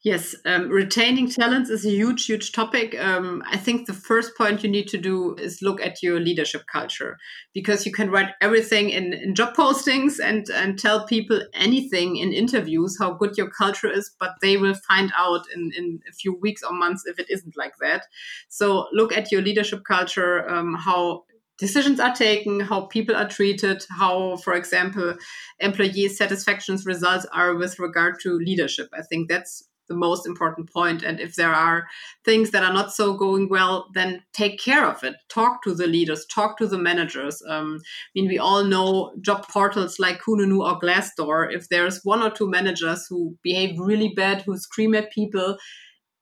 Yes, 0.02 0.34
um, 0.46 0.70
retaining 0.70 1.28
talents 1.28 1.68
is 1.68 1.84
a 1.84 1.90
huge, 1.90 2.24
huge 2.24 2.52
topic. 2.52 2.98
Um, 2.98 3.42
I 3.46 3.58
think 3.58 3.86
the 3.86 3.92
first 3.92 4.34
point 4.34 4.62
you 4.62 4.70
need 4.70 4.88
to 4.88 4.96
do 4.96 5.34
is 5.34 5.60
look 5.60 5.78
at 5.82 6.02
your 6.02 6.18
leadership 6.18 6.62
culture 6.72 7.18
because 7.52 7.84
you 7.84 7.92
can 7.92 8.10
write 8.10 8.30
everything 8.40 8.88
in, 8.88 9.12
in 9.12 9.34
job 9.34 9.54
postings 9.54 10.14
and, 10.18 10.48
and 10.48 10.78
tell 10.78 11.04
people 11.06 11.42
anything 11.52 12.16
in 12.16 12.32
interviews 12.32 12.96
how 12.98 13.12
good 13.12 13.36
your 13.36 13.50
culture 13.50 13.92
is, 13.92 14.10
but 14.18 14.30
they 14.40 14.56
will 14.56 14.74
find 14.88 15.12
out 15.18 15.42
in, 15.54 15.70
in 15.76 16.00
a 16.08 16.12
few 16.12 16.34
weeks 16.34 16.62
or 16.62 16.72
months 16.72 17.04
if 17.04 17.18
it 17.18 17.26
isn't 17.28 17.56
like 17.58 17.74
that. 17.82 18.04
So 18.48 18.86
look 18.94 19.14
at 19.14 19.30
your 19.30 19.42
leadership 19.42 19.82
culture, 19.84 20.48
um, 20.48 20.74
how 20.74 21.24
decisions 21.60 22.00
are 22.00 22.14
taken, 22.14 22.58
how 22.58 22.86
people 22.86 23.14
are 23.14 23.28
treated, 23.28 23.84
how, 23.90 24.38
for 24.38 24.54
example, 24.54 25.14
employee 25.60 26.08
satisfaction 26.08 26.78
results 26.84 27.26
are 27.32 27.54
with 27.54 27.78
regard 27.78 28.18
to 28.22 28.38
leadership. 28.38 28.88
I 28.92 29.02
think 29.02 29.28
that's 29.28 29.62
the 29.88 29.96
most 29.96 30.26
important 30.26 30.72
point. 30.72 31.02
And 31.02 31.20
if 31.20 31.34
there 31.34 31.52
are 31.52 31.86
things 32.24 32.52
that 32.52 32.62
are 32.62 32.72
not 32.72 32.94
so 32.94 33.12
going 33.12 33.48
well, 33.50 33.88
then 33.92 34.22
take 34.32 34.58
care 34.58 34.86
of 34.86 35.04
it. 35.04 35.16
Talk 35.28 35.62
to 35.64 35.74
the 35.74 35.86
leaders, 35.86 36.24
talk 36.26 36.56
to 36.58 36.66
the 36.66 36.78
managers. 36.78 37.42
Um, 37.46 37.80
I 37.84 38.10
mean, 38.14 38.28
we 38.28 38.38
all 38.38 38.64
know 38.64 39.12
job 39.20 39.46
portals 39.48 39.98
like 39.98 40.22
Kununu 40.22 40.64
or 40.64 40.80
Glassdoor. 40.80 41.52
If 41.52 41.68
there's 41.68 42.04
one 42.04 42.22
or 42.22 42.30
two 42.30 42.48
managers 42.48 43.06
who 43.10 43.36
behave 43.42 43.78
really 43.78 44.12
bad, 44.16 44.42
who 44.42 44.56
scream 44.56 44.94
at 44.94 45.12
people, 45.12 45.58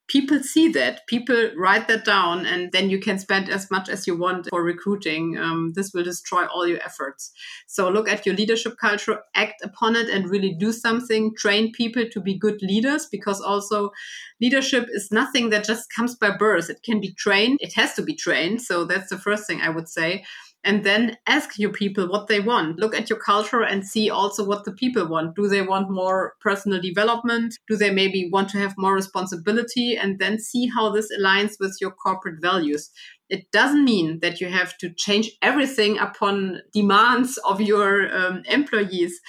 people 0.09 0.43
see 0.43 0.69
that. 0.73 1.07
People 1.07 1.51
write 1.57 1.87
that 1.89 2.05
down 2.05 2.47
and 2.47 2.73
then 2.73 2.91
you 2.91 2.99
can 2.99 3.19
spend 3.19 3.49
as 3.49 3.71
much 3.71 3.89
as 3.89 4.07
you 4.07 4.17
want 4.17 4.49
for 4.49 4.63
recruiting. 4.63 5.39
Um, 5.39 5.73
this 5.75 5.93
will 5.93 6.05
destroy 6.05 6.47
all 6.47 6.67
your 6.67 6.83
efforts. 6.83 7.31
So 7.67 7.89
look 7.89 8.09
at 8.09 8.25
your 8.27 8.35
leadership 8.35 8.77
culture 8.79 9.21
act 9.35 9.63
upon 9.63 9.97
it 9.97 10.09
and 10.09 10.31
really 10.31 10.55
do 10.55 10.73
something. 10.73 11.35
Train 11.37 11.73
people 11.73 12.05
to 12.11 12.21
be 12.21 12.39
good 12.39 12.61
leaders 12.63 13.07
because 13.07 13.41
also 13.41 13.91
leadership 14.41 14.89
is 14.91 15.13
nothing 15.13 15.51
that 15.51 15.65
just 15.65 15.93
comes 15.95 16.17
by 16.17 16.37
birth. 16.37 16.71
It 16.71 16.83
can 16.83 17.01
be 17.01 17.13
trained. 17.13 17.59
It 17.61 17.75
has 17.75 17.95
to 17.95 18.03
be 18.03 18.15
trained. 18.15 18.63
So 18.63 18.85
that's 18.85 19.11
the 19.11 19.19
first 19.19 19.47
thing 19.47 19.61
i 19.61 19.69
would 19.69 19.89
say 19.89 20.25
and 20.65 20.85
then 20.85 21.17
ask 21.27 21.59
your 21.59 21.73
people 21.73 22.09
what 22.09 22.27
they 22.27 22.41
want. 22.41 22.79
Look 22.79 22.95
at 22.95 23.09
your 23.09 23.19
culture 23.19 23.63
and 23.63 23.87
see 23.87 24.11
also 24.11 24.45
what 24.45 24.65
the 24.65 24.73
people 24.73 25.07
want. 25.07 25.37
Do 25.37 25.49
they 25.49 25.63
want 25.63 25.91
more 25.91 26.35
personal 26.41 26.81
development? 26.81 27.55
Do 27.69 27.77
they 27.77 27.91
maybe 27.91 28.29
want 28.33 28.49
to 28.51 28.59
have 28.59 28.75
more 28.77 28.95
responsibility? 28.95 29.97
And 29.97 30.19
then 30.19 30.39
see 30.39 30.67
how 30.67 30.91
this 30.91 31.09
aligns 31.17 31.53
with 31.61 31.77
your 31.81 31.93
corporate 31.93 32.43
values. 32.43 32.91
It 33.29 33.51
doesn't 33.53 33.85
mean 33.85 34.21
that 34.21 34.41
you 34.41 34.49
have 34.49 34.77
to 34.79 34.91
change 34.97 35.31
everything 35.43 35.99
upon 35.99 36.63
demands 36.73 37.39
of 37.39 37.61
your 37.61 38.15
um, 38.15 38.43
employees, 38.47 39.21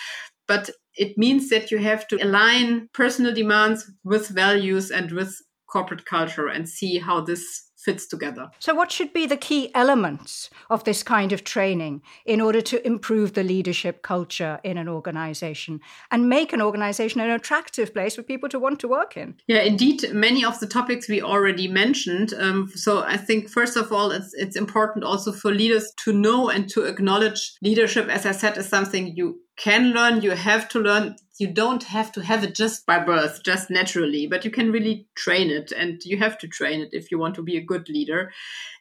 but 0.48 0.70
it 0.96 1.18
means 1.18 1.50
that 1.50 1.70
you 1.70 1.78
have 1.78 2.08
to 2.08 2.24
align 2.24 2.90
personal 2.94 3.34
demands 3.34 3.90
with 4.04 4.30
values 4.30 4.90
and 4.90 5.12
with 5.12 5.36
corporate 5.70 6.06
culture 6.06 6.48
and 6.48 6.68
see 6.68 6.98
how 6.98 7.22
this 7.22 7.69
fits 7.90 8.06
together. 8.06 8.52
So, 8.60 8.74
what 8.76 8.92
should 8.92 9.14
be 9.14 9.26
the 9.26 9.38
key 9.38 9.72
elements 9.74 10.50
of 10.70 10.84
this 10.84 11.04
kind 11.04 11.32
of 11.32 11.44
training 11.44 12.02
in 12.26 12.42
order 12.42 12.62
to 12.62 12.86
improve 12.86 13.34
the 13.34 13.44
leadership 13.44 14.02
culture 14.02 14.60
in 14.64 14.78
an 14.78 14.88
organization 14.88 15.80
and 16.12 16.30
make 16.30 16.54
an 16.54 16.62
organization 16.62 17.22
an 17.22 17.32
attractive 17.32 17.94
place 17.94 18.16
for 18.16 18.24
people 18.24 18.50
to 18.50 18.60
want 18.60 18.80
to 18.80 18.88
work 18.88 19.18
in? 19.18 19.36
Yeah, 19.48 19.62
indeed, 19.62 20.14
many 20.14 20.46
of 20.46 20.60
the 20.60 20.68
topics 20.68 21.10
we 21.10 21.22
already 21.22 21.68
mentioned. 21.68 22.34
Um, 22.38 22.70
so, 22.76 23.04
I 23.04 23.18
think 23.18 23.50
first 23.50 23.76
of 23.78 23.92
all, 23.92 24.12
it's 24.12 24.34
it's 24.34 24.56
important 24.56 25.04
also 25.04 25.32
for 25.32 25.52
leaders 25.52 25.92
to 26.04 26.14
know 26.14 26.50
and 26.50 26.70
to 26.70 26.86
acknowledge 26.86 27.54
leadership. 27.62 28.08
As 28.08 28.26
I 28.26 28.34
said, 28.34 28.58
is 28.58 28.70
something 28.70 29.16
you 29.16 29.40
can 29.58 29.92
learn, 29.92 30.22
you 30.22 30.32
have 30.32 30.70
to 30.70 30.80
learn 30.80 31.16
you 31.40 31.48
don't 31.48 31.84
have 31.84 32.12
to 32.12 32.22
have 32.22 32.44
it 32.44 32.54
just 32.54 32.86
by 32.86 33.00
birth, 33.00 33.42
just 33.44 33.70
naturally, 33.70 34.28
but 34.28 34.44
you 34.44 34.52
can 34.52 34.72
really 34.74 35.08
train 35.16 35.50
it 35.50 35.72
and 35.72 36.04
you 36.04 36.18
have 36.18 36.38
to 36.40 36.48
train 36.48 36.82
it 36.82 36.90
if 36.92 37.12
you 37.12 37.18
want 37.18 37.34
to 37.36 37.42
be 37.42 37.56
a 37.56 37.64
good 37.64 37.88
leader. 37.88 38.32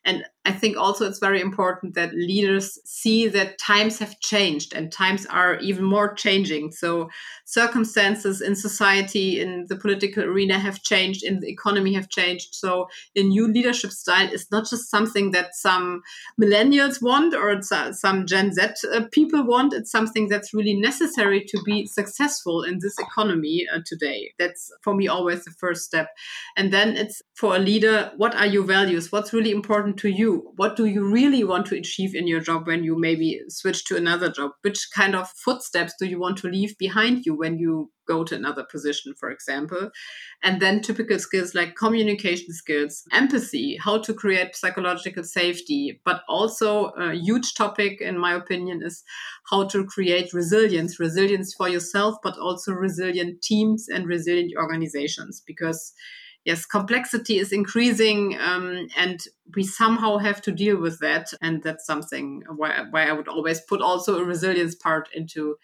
And 0.04 0.24
I 0.44 0.52
think 0.52 0.76
also 0.76 1.06
it's 1.06 1.18
very 1.18 1.40
important 1.40 1.94
that 1.94 2.14
leaders 2.14 2.78
see 2.84 3.28
that 3.28 3.58
times 3.58 3.98
have 3.98 4.18
changed 4.20 4.72
and 4.74 4.90
times 4.90 5.26
are 5.26 5.56
even 5.58 5.84
more 5.84 6.14
changing. 6.14 6.72
So 6.72 7.10
circumstances 7.44 8.40
in 8.40 8.56
society, 8.56 9.40
in 9.40 9.66
the 9.68 9.76
political 9.76 10.24
arena 10.24 10.58
have 10.58 10.82
changed, 10.82 11.22
in 11.22 11.40
the 11.40 11.48
economy 11.48 11.92
have 11.94 12.08
changed. 12.08 12.54
So 12.54 12.88
a 13.14 13.22
new 13.22 13.46
leadership 13.46 13.90
style 13.90 14.32
is 14.32 14.50
not 14.50 14.68
just 14.68 14.90
something 14.90 15.30
that 15.32 15.54
some 15.54 16.02
millennials 16.40 17.02
want 17.02 17.34
or 17.34 17.60
some 17.92 18.26
Gen 18.26 18.52
Z 18.52 18.62
uh, 18.92 19.02
people 19.12 19.44
want. 19.44 19.74
It's 19.74 19.92
something 19.92 20.28
that's 20.28 20.54
really 20.54 20.74
necessary 20.74 21.44
to 21.44 21.62
be 21.64 21.86
successful 21.86 22.48
in 22.62 22.78
this 22.81 22.99
economy 22.99 23.67
uh, 23.73 23.81
today. 23.85 24.33
That's 24.38 24.71
for 24.83 24.95
me 24.95 25.09
always 25.09 25.45
the 25.45 25.50
first 25.52 25.85
step. 25.85 26.09
And 26.57 26.73
then 26.73 26.97
it's 26.97 27.23
for 27.35 27.57
a 27.57 27.59
leader, 27.59 28.12
what 28.17 28.35
are 28.35 28.47
your 28.47 28.64
values? 28.64 29.12
What's 29.12 29.33
really 29.33 29.50
important 29.50 29.97
to 29.99 30.09
you? 30.09 30.52
What 30.57 30.76
do 30.76 30.87
you 30.87 31.05
really 31.05 31.45
want 31.45 31.67
to 31.67 31.78
achieve 31.78 32.14
in 32.14 32.26
your 32.26 32.40
job 32.40 32.67
when 32.67 32.85
you 32.85 32.99
maybe 32.99 33.40
switch 33.49 33.85
to 33.87 33.97
another 33.97 34.31
job? 34.31 34.52
Which 34.62 34.88
kind 34.95 35.14
of 35.14 35.28
footsteps 35.31 35.95
do 35.99 36.07
you 36.07 36.19
want 36.19 36.38
to 36.38 36.49
leave 36.49 36.76
behind 36.78 37.26
you 37.26 37.35
when 37.37 37.59
you 37.59 37.90
go 38.08 38.24
to 38.24 38.34
another 38.34 38.64
position, 38.64 39.14
for 39.14 39.30
example? 39.30 39.90
And 40.42 40.60
then 40.60 40.80
typical 40.80 41.18
skills 41.18 41.54
like 41.54 41.76
communication 41.76 42.52
skills, 42.52 43.04
empathy, 43.12 43.76
how 43.76 43.98
to 43.98 44.14
create 44.14 44.56
psychological 44.56 45.24
safety, 45.24 46.00
but 46.04 46.22
also 46.28 46.86
a 46.96 47.14
huge 47.14 47.54
topic, 47.54 48.00
in 48.00 48.18
my 48.18 48.34
opinion, 48.34 48.80
is 48.82 49.04
how 49.50 49.66
to 49.68 49.84
create 49.84 50.32
resilience, 50.32 50.98
resilience 50.98 51.54
for 51.54 51.68
yourself, 51.68 52.16
but 52.22 52.38
also 52.38 52.72
resilient 52.72 53.42
teams 53.42 53.88
and 53.88 54.06
resilient 54.06 54.52
organizations 54.56 55.42
because 55.46 55.92
yes, 56.44 56.64
complexity 56.64 57.38
is 57.38 57.52
increasing, 57.52 58.38
um, 58.40 58.88
and 58.96 59.20
we 59.54 59.62
somehow 59.62 60.16
have 60.16 60.40
to 60.42 60.52
deal 60.52 60.80
with 60.80 60.98
that. 61.00 61.28
And 61.42 61.62
that's 61.62 61.84
something 61.84 62.42
why, 62.56 62.84
why 62.90 63.06
I 63.06 63.12
would 63.12 63.28
always 63.28 63.60
put 63.60 63.82
also 63.82 64.18
a 64.18 64.24
resilience 64.24 64.74
part 64.74 65.08
into 65.14 65.56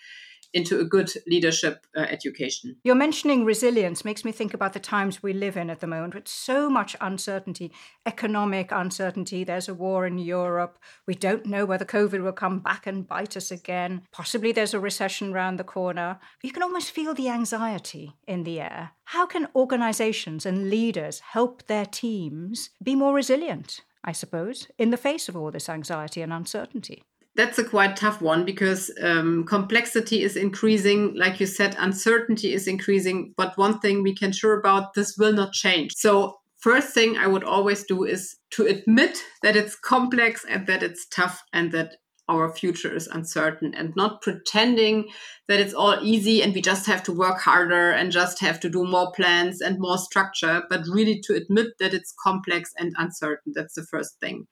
into 0.55 0.79
a 0.79 0.85
good 0.85 1.13
leadership 1.27 1.85
uh, 1.97 2.01
education. 2.01 2.77
You're 2.85 2.95
mentioning 2.95 3.45
resilience 3.45 4.05
makes 4.05 4.25
me 4.25 4.31
think 4.31 4.55
about 4.55 4.73
the 4.73 4.81
times 4.81 5.23
we 5.23 5.33
live 5.33 5.57
in 5.57 5.69
at 5.69 5.81
the 5.81 5.89
moment 5.89 6.15
with 6.15 6.29
so 6.29 6.71
much 6.71 6.97
uncertainty, 7.01 7.73
economic 8.07 8.71
uncertainty. 8.71 9.43
There's 9.43 9.69
a 9.69 9.75
war 9.75 10.07
in 10.07 10.17
Europe. 10.19 10.79
We 11.07 11.17
don't 11.17 11.45
know 11.45 11.67
whether 11.67 11.85
COVID 11.85 12.23
will 12.23 12.33
come 12.33 12.61
back 12.61 12.87
and 12.87 13.07
bite 13.07 13.37
us 13.37 13.51
again. 13.51 14.03
Possibly 14.13 14.53
there's 14.53 14.75
a 14.75 14.81
recession 14.81 15.33
round 15.33 15.59
the 15.59 15.65
corner. 15.65 16.21
You 16.43 16.53
can 16.53 16.63
almost 16.63 16.93
feel 16.93 17.15
the 17.15 17.29
anxiety 17.29 18.15
in 18.29 18.45
the 18.45 18.61
air. 18.61 18.93
How 19.07 19.27
can 19.27 19.49
organizations 19.57 20.47
and 20.47 20.71
leaders 20.71 21.19
help 21.21 21.67
their 21.67 21.85
teams 21.85 22.71
be 22.83 22.95
more 22.95 23.13
resilient? 23.13 23.81
I 24.07 24.13
suppose, 24.13 24.69
in 24.79 24.91
the 24.91 24.99
face 24.99 25.31
of 25.31 25.37
all 25.37 25.51
this 25.51 25.69
anxiety 25.69 26.21
and 26.21 26.33
uncertainty 26.33 27.03
that's 27.37 27.59
a 27.59 27.65
quite 27.65 27.97
tough 27.97 28.21
one 28.21 28.45
because 28.45 28.91
um, 29.03 29.45
complexity 29.45 30.23
is 30.23 30.37
increasing. 30.37 31.15
Like 31.17 31.41
you 31.41 31.47
said, 31.47 31.77
uncertainty 31.79 32.53
is 32.53 32.69
increasing. 32.69 33.35
But 33.37 33.59
one 33.59 33.81
thing 33.81 34.03
we 34.03 34.15
can 34.15 34.33
sure 34.33 34.59
about 34.59 34.95
this 34.95 35.17
will 35.19 35.33
not 35.33 35.53
change. 35.53 35.93
So 35.97 36.37
first 36.59 36.95
thing 36.95 37.17
I 37.17 37.27
would 37.27 37.45
always 37.45 37.85
do 37.85 38.05
is 38.05 38.37
to 38.53 38.67
admit 38.67 39.19
that 39.43 39.57
it's 39.57 39.77
complex 39.77 40.45
and 40.49 40.67
that 40.67 40.83
it's 40.83 41.07
tough 41.09 41.43
and 41.53 41.73
that 41.73 41.97
our 42.29 42.51
future 42.55 42.95
is 42.95 43.07
uncertain 43.09 43.75
and 43.75 43.93
not 43.97 44.23
pretending 44.23 45.09
that 45.49 45.61
it's 45.61 45.75
all 45.75 45.99
easy 46.03 46.43
and 46.43 46.55
we 46.55 46.63
just 46.63 46.87
have 46.87 47.03
to 47.05 47.13
work 47.13 47.41
harder 47.41 47.91
and 47.91 48.13
just 48.13 48.41
have 48.41 48.59
to 48.61 48.71
do 48.71 48.85
more 48.85 49.13
plans 49.13 49.61
and 49.61 49.79
more 49.79 49.99
structure, 49.99 50.63
but 50.71 50.87
really 50.89 51.21
to 51.21 51.35
admit 51.35 51.69
that 51.79 51.95
it's 51.95 52.15
complex 52.23 52.73
and 52.79 52.95
uncertain. 52.99 53.53
That's 53.55 53.75
the 53.75 53.87
first 53.91 54.19
thing 54.21 54.47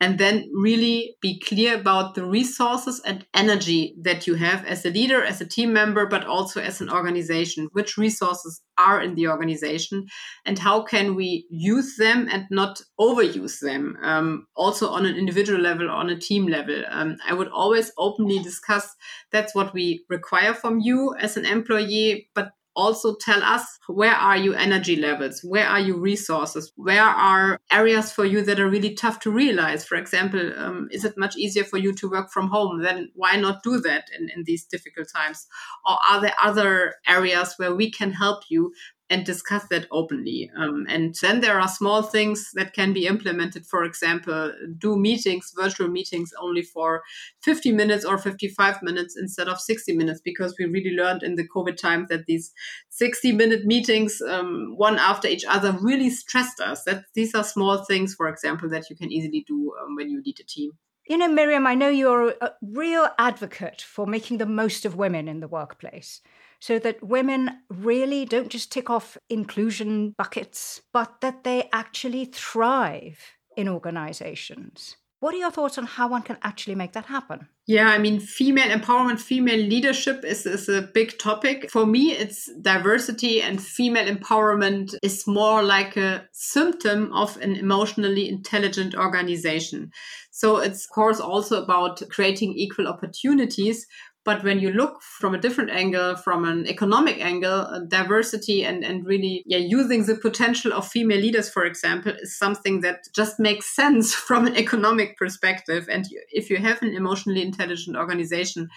and 0.00 0.18
then 0.18 0.50
really 0.52 1.16
be 1.20 1.38
clear 1.38 1.74
about 1.74 2.14
the 2.14 2.26
resources 2.26 3.00
and 3.06 3.24
energy 3.32 3.94
that 4.02 4.26
you 4.26 4.34
have 4.34 4.64
as 4.66 4.84
a 4.84 4.90
leader, 4.90 5.24
as 5.24 5.40
a 5.40 5.46
team 5.46 5.72
member, 5.72 6.04
but 6.06 6.26
also 6.26 6.60
as 6.60 6.80
an 6.80 6.90
organization. 6.90 7.68
Which 7.72 7.96
resources 7.96 8.60
are 8.76 9.00
in 9.00 9.14
the 9.14 9.28
organization 9.28 10.06
and 10.44 10.58
how 10.58 10.82
can 10.82 11.14
we 11.14 11.46
use 11.48 11.96
them 11.96 12.28
and 12.30 12.44
not 12.50 12.80
overuse 13.00 13.60
them, 13.60 13.96
um, 14.02 14.46
also 14.56 14.88
on 14.88 15.06
an 15.06 15.14
individual 15.16 15.60
level, 15.60 15.88
on 15.88 16.10
a 16.10 16.18
team 16.18 16.48
level. 16.48 16.82
Um, 16.90 17.16
I 17.26 17.32
would 17.32 17.48
always 17.48 17.92
openly 17.96 18.40
discuss 18.40 18.94
that's 19.30 19.54
what 19.54 19.72
we 19.72 20.04
require 20.10 20.23
from 20.54 20.80
you 20.80 21.14
as 21.18 21.36
an 21.36 21.44
employee, 21.44 22.28
but 22.34 22.52
also 22.76 23.14
tell 23.14 23.42
us 23.42 23.78
where 23.86 24.14
are 24.14 24.36
your 24.36 24.56
energy 24.56 24.96
levels? 24.96 25.40
Where 25.42 25.66
are 25.66 25.80
your 25.80 25.98
resources? 25.98 26.72
Where 26.76 27.02
are 27.02 27.58
areas 27.70 28.12
for 28.12 28.24
you 28.24 28.42
that 28.42 28.58
are 28.58 28.68
really 28.68 28.94
tough 28.94 29.20
to 29.20 29.30
realize? 29.30 29.84
For 29.84 29.96
example 29.96 30.52
um, 30.56 30.88
is 30.90 31.04
it 31.04 31.14
much 31.16 31.36
easier 31.36 31.64
for 31.64 31.78
you 31.78 31.94
to 31.94 32.10
work 32.10 32.30
from 32.30 32.48
home? 32.48 32.82
Then 32.82 33.10
why 33.14 33.36
not 33.36 33.62
do 33.62 33.80
that 33.80 34.08
in, 34.18 34.28
in 34.34 34.44
these 34.44 34.64
difficult 34.64 35.08
times? 35.14 35.46
Or 35.86 35.98
are 36.10 36.20
there 36.20 36.34
other 36.42 36.94
areas 37.06 37.54
where 37.56 37.74
we 37.74 37.90
can 37.90 38.12
help 38.12 38.44
you 38.48 38.72
and 39.10 39.26
discuss 39.26 39.64
that 39.68 39.86
openly. 39.90 40.50
Um, 40.56 40.86
and 40.88 41.14
then 41.20 41.40
there 41.40 41.60
are 41.60 41.68
small 41.68 42.02
things 42.02 42.50
that 42.54 42.72
can 42.72 42.92
be 42.94 43.06
implemented. 43.06 43.66
For 43.66 43.84
example, 43.84 44.52
do 44.78 44.96
meetings, 44.96 45.52
virtual 45.54 45.88
meetings, 45.88 46.32
only 46.40 46.62
for 46.62 47.02
50 47.42 47.72
minutes 47.72 48.04
or 48.04 48.16
55 48.16 48.82
minutes 48.82 49.16
instead 49.18 49.48
of 49.48 49.60
60 49.60 49.94
minutes, 49.94 50.20
because 50.24 50.54
we 50.58 50.64
really 50.64 50.96
learned 50.96 51.22
in 51.22 51.34
the 51.34 51.46
COVID 51.46 51.76
time 51.76 52.06
that 52.08 52.24
these 52.26 52.52
60 52.90 53.32
minute 53.32 53.66
meetings, 53.66 54.22
um, 54.26 54.74
one 54.76 54.98
after 54.98 55.28
each 55.28 55.44
other, 55.44 55.72
really 55.72 56.08
stressed 56.08 56.60
us. 56.60 56.84
That 56.84 57.04
these 57.14 57.34
are 57.34 57.44
small 57.44 57.84
things, 57.84 58.14
for 58.14 58.28
example, 58.28 58.70
that 58.70 58.88
you 58.88 58.96
can 58.96 59.12
easily 59.12 59.44
do 59.46 59.74
um, 59.82 59.96
when 59.96 60.08
you 60.08 60.22
lead 60.24 60.40
a 60.40 60.44
team. 60.44 60.72
You 61.06 61.18
know, 61.18 61.28
Miriam, 61.28 61.66
I 61.66 61.74
know 61.74 61.90
you're 61.90 62.30
a 62.40 62.52
real 62.62 63.08
advocate 63.18 63.82
for 63.82 64.06
making 64.06 64.38
the 64.38 64.46
most 64.46 64.86
of 64.86 64.96
women 64.96 65.28
in 65.28 65.40
the 65.40 65.48
workplace 65.48 66.22
so 66.64 66.78
that 66.78 67.02
women 67.02 67.58
really 67.68 68.24
don't 68.24 68.48
just 68.48 68.72
tick 68.72 68.88
off 68.88 69.18
inclusion 69.28 70.14
buckets, 70.16 70.80
but 70.94 71.20
that 71.20 71.44
they 71.44 71.68
actually 71.74 72.24
thrive 72.24 73.18
in 73.54 73.68
organizations. 73.68 74.96
What 75.20 75.34
are 75.34 75.38
your 75.38 75.50
thoughts 75.50 75.76
on 75.76 75.84
how 75.84 76.08
one 76.08 76.22
can 76.22 76.38
actually 76.42 76.74
make 76.74 76.92
that 76.94 77.04
happen? 77.04 77.48
Yeah, 77.66 77.88
I 77.88 77.98
mean, 77.98 78.18
female 78.18 78.68
empowerment, 78.68 79.20
female 79.20 79.58
leadership 79.58 80.24
is, 80.24 80.46
is 80.46 80.70
a 80.70 80.88
big 80.94 81.18
topic. 81.18 81.70
For 81.70 81.84
me, 81.84 82.12
it's 82.12 82.50
diversity 82.62 83.42
and 83.42 83.62
female 83.62 84.06
empowerment 84.06 84.94
is 85.02 85.26
more 85.26 85.62
like 85.62 85.98
a 85.98 86.26
symptom 86.32 87.12
of 87.12 87.36
an 87.42 87.56
emotionally 87.56 88.26
intelligent 88.26 88.94
organization. 88.94 89.90
So 90.30 90.56
it's, 90.58 90.84
of 90.86 90.90
course, 90.90 91.20
also 91.20 91.62
about 91.62 92.02
creating 92.10 92.54
equal 92.54 92.88
opportunities, 92.88 93.86
but 94.24 94.42
when 94.42 94.58
you 94.58 94.70
look 94.70 95.02
from 95.02 95.34
a 95.34 95.38
different 95.38 95.70
angle, 95.70 96.16
from 96.16 96.44
an 96.44 96.66
economic 96.66 97.20
angle, 97.20 97.60
uh, 97.60 97.80
diversity 97.80 98.64
and, 98.64 98.82
and 98.82 99.06
really 99.06 99.42
yeah, 99.46 99.58
using 99.58 100.04
the 100.06 100.16
potential 100.16 100.72
of 100.72 100.88
female 100.88 101.20
leaders, 101.20 101.50
for 101.50 101.64
example, 101.64 102.12
is 102.20 102.36
something 102.36 102.80
that 102.80 103.00
just 103.14 103.38
makes 103.38 103.74
sense 103.74 104.14
from 104.28 104.46
an 104.46 104.56
economic 104.56 105.18
perspective. 105.18 105.86
And 105.90 106.06
if 106.30 106.48
you 106.48 106.56
have 106.56 106.80
an 106.82 106.94
emotionally 106.94 107.42
intelligent 107.42 107.96
organization, 107.96 108.70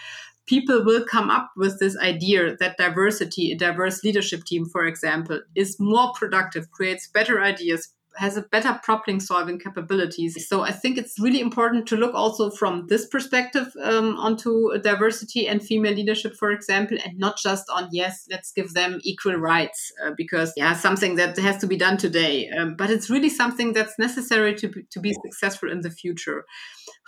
people 0.48 0.84
will 0.84 1.06
come 1.06 1.30
up 1.30 1.52
with 1.56 1.80
this 1.80 1.98
idea 1.98 2.56
that 2.58 2.78
diversity, 2.78 3.52
a 3.52 3.58
diverse 3.58 4.04
leadership 4.04 4.44
team, 4.44 4.66
for 4.66 4.86
example, 4.86 5.42
is 5.56 5.78
more 5.80 6.12
productive, 6.14 6.72
creates 6.72 7.08
better 7.08 7.42
ideas, 7.42 7.94
has 8.18 8.38
a 8.38 8.42
better 8.42 8.80
problem 8.84 9.20
solving 9.20 9.60
capabilities. 9.60 10.48
So 10.48 10.62
I 10.62 10.72
think 10.72 10.98
it's 10.98 11.20
really 11.20 11.40
important 11.40 11.88
to 11.88 11.96
look 11.96 12.14
also 12.14 12.50
from 12.50 12.88
this 12.88 13.08
perspective 13.08 13.68
um, 13.84 14.18
onto 14.18 14.78
diversity 14.80 15.48
and 15.48 15.62
female 15.62 15.94
leadership, 15.94 16.36
for 16.36 16.52
example, 16.52 16.98
and 17.04 17.18
not 17.18 17.38
just 17.38 17.66
on, 17.70 17.90
yes, 17.92 18.26
let's 18.30 18.52
give 18.52 18.74
them 18.74 19.00
equal 19.04 19.36
rights, 19.36 19.92
uh, 20.04 20.12
because, 20.18 20.54
yeah, 20.58 20.74
something 20.74 21.16
that 21.16 21.38
has 21.38 21.58
to 21.58 21.68
be 21.68 21.78
done 21.78 21.98
today. 21.98 22.50
Um, 22.50 22.76
but 22.76 22.90
it's 22.90 23.10
really 23.10 23.30
something 23.30 23.74
that's 23.74 23.98
necessary 24.00 24.56
to 24.56 24.68
be, 24.68 24.84
to 24.92 25.00
be 25.00 25.14
successful 25.14 25.72
in 25.72 25.82
the 25.82 25.92
future. 25.92 26.46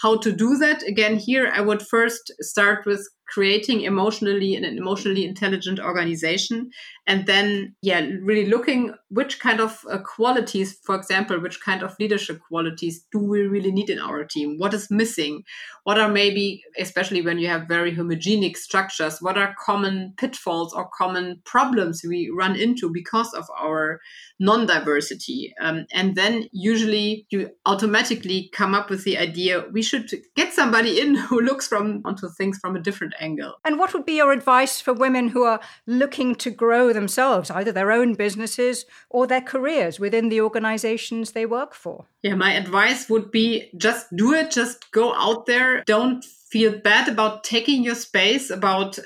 How 0.02 0.18
to 0.18 0.32
do 0.32 0.58
that? 0.58 0.84
Again, 0.84 1.18
here 1.18 1.52
I 1.54 1.62
would 1.62 1.82
first 1.82 2.32
start 2.40 2.86
with 2.86 3.08
creating 3.30 3.82
emotionally 3.82 4.56
an 4.56 4.66
emotionally 4.66 5.24
intelligent 5.24 5.80
organization. 5.80 6.72
And 7.06 7.26
then 7.26 7.76
yeah 7.82 8.02
really 8.22 8.46
looking 8.46 8.94
which 9.10 9.40
kind 9.40 9.60
of 9.60 9.84
uh, 9.90 9.98
qualities 10.00 10.78
for 10.84 10.96
example 10.96 11.40
which 11.40 11.60
kind 11.62 11.82
of 11.82 11.96
leadership 12.00 12.40
qualities 12.48 13.06
do 13.12 13.20
we 13.20 13.42
really 13.42 13.72
need 13.72 13.90
in 13.90 14.00
our 14.00 14.24
team? 14.24 14.58
What 14.58 14.74
is 14.74 14.90
missing? 14.92 15.44
What 15.84 16.00
are 16.00 16.10
maybe 16.10 16.64
especially 16.78 17.22
when 17.22 17.40
you 17.40 17.48
have 17.48 17.68
very 17.68 17.96
homogenic 17.96 18.58
structures 18.58 19.22
what 19.22 19.38
are 19.38 19.56
common 19.64 20.14
pitfalls 20.18 20.74
or 20.74 20.90
common 20.98 21.42
problems 21.46 22.02
we 22.08 22.32
run 22.36 22.56
into 22.56 22.92
because 22.92 23.34
of 23.34 23.46
our 23.60 24.00
non-diversity? 24.40 25.54
Um, 25.62 25.86
and 25.94 26.16
then 26.16 26.46
usually 26.52 27.26
you 27.30 27.50
automatically 27.66 28.50
come 28.54 28.74
up 28.74 28.90
with 28.90 29.04
the 29.04 29.18
idea 29.18 29.66
we 29.72 29.82
should 29.82 30.10
get 30.36 30.54
somebody 30.54 31.00
in 31.00 31.16
who 31.30 31.42
looks 31.42 31.68
from 31.68 32.02
onto 32.06 32.28
things 32.38 32.58
from 32.60 32.76
a 32.76 32.82
different 32.82 33.14
angle. 33.20 33.56
And 33.64 33.78
what 33.78 33.94
would 33.94 34.06
be 34.06 34.18
your 34.18 34.32
advice 34.32 34.82
for 34.82 34.94
women 34.94 35.30
who 35.30 35.44
are 35.44 35.60
looking 35.86 36.36
to 36.36 36.50
grow 36.50 36.94
themselves, 36.94 37.52
either 37.52 37.72
their 37.72 37.92
own 37.92 38.14
businesses 38.14 38.86
or 39.10 39.28
their 39.28 39.42
careers 39.42 40.00
within 40.00 40.30
the 40.30 40.42
organizations 40.42 41.32
they 41.32 41.46
work 41.46 41.74
for? 41.74 42.06
Yeah, 42.22 42.36
my 42.36 42.54
advice 42.54 43.10
would 43.10 43.32
be 43.32 43.70
just 43.78 44.08
do 44.16 44.34
it, 44.34 44.52
just 44.52 44.92
go 44.92 45.14
out 45.14 45.46
there. 45.46 45.84
Don't 45.86 46.24
feel 46.24 46.80
bad 46.80 47.08
about 47.08 47.44
taking 47.44 47.84
your 47.84 47.96
space, 47.96 48.50
about 48.50 48.98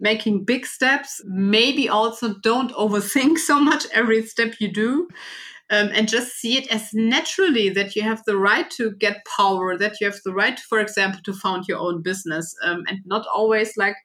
making 0.00 0.44
big 0.44 0.66
steps. 0.66 1.22
Maybe 1.24 1.88
also 1.88 2.34
don't 2.34 2.72
overthink 2.72 3.38
so 3.50 3.60
much 3.60 3.86
every 3.92 4.26
step 4.26 4.54
you 4.58 4.72
do 4.72 5.08
um, 5.72 5.88
and 5.94 6.06
just 6.06 6.34
see 6.34 6.58
it 6.58 6.70
as 6.70 6.90
naturally 6.92 7.70
that 7.70 7.96
you 7.96 8.02
have 8.02 8.22
the 8.26 8.36
right 8.36 8.70
to 8.72 8.92
get 8.92 9.24
power, 9.36 9.76
that 9.78 10.00
you 10.00 10.06
have 10.06 10.20
the 10.22 10.32
right, 10.32 10.60
for 10.60 10.78
example, 10.78 11.20
to 11.24 11.32
found 11.32 11.66
your 11.66 11.78
own 11.78 12.02
business, 12.02 12.54
um, 12.62 12.84
and 12.86 12.98
not 13.06 13.26
always 13.34 13.74
like 13.78 13.96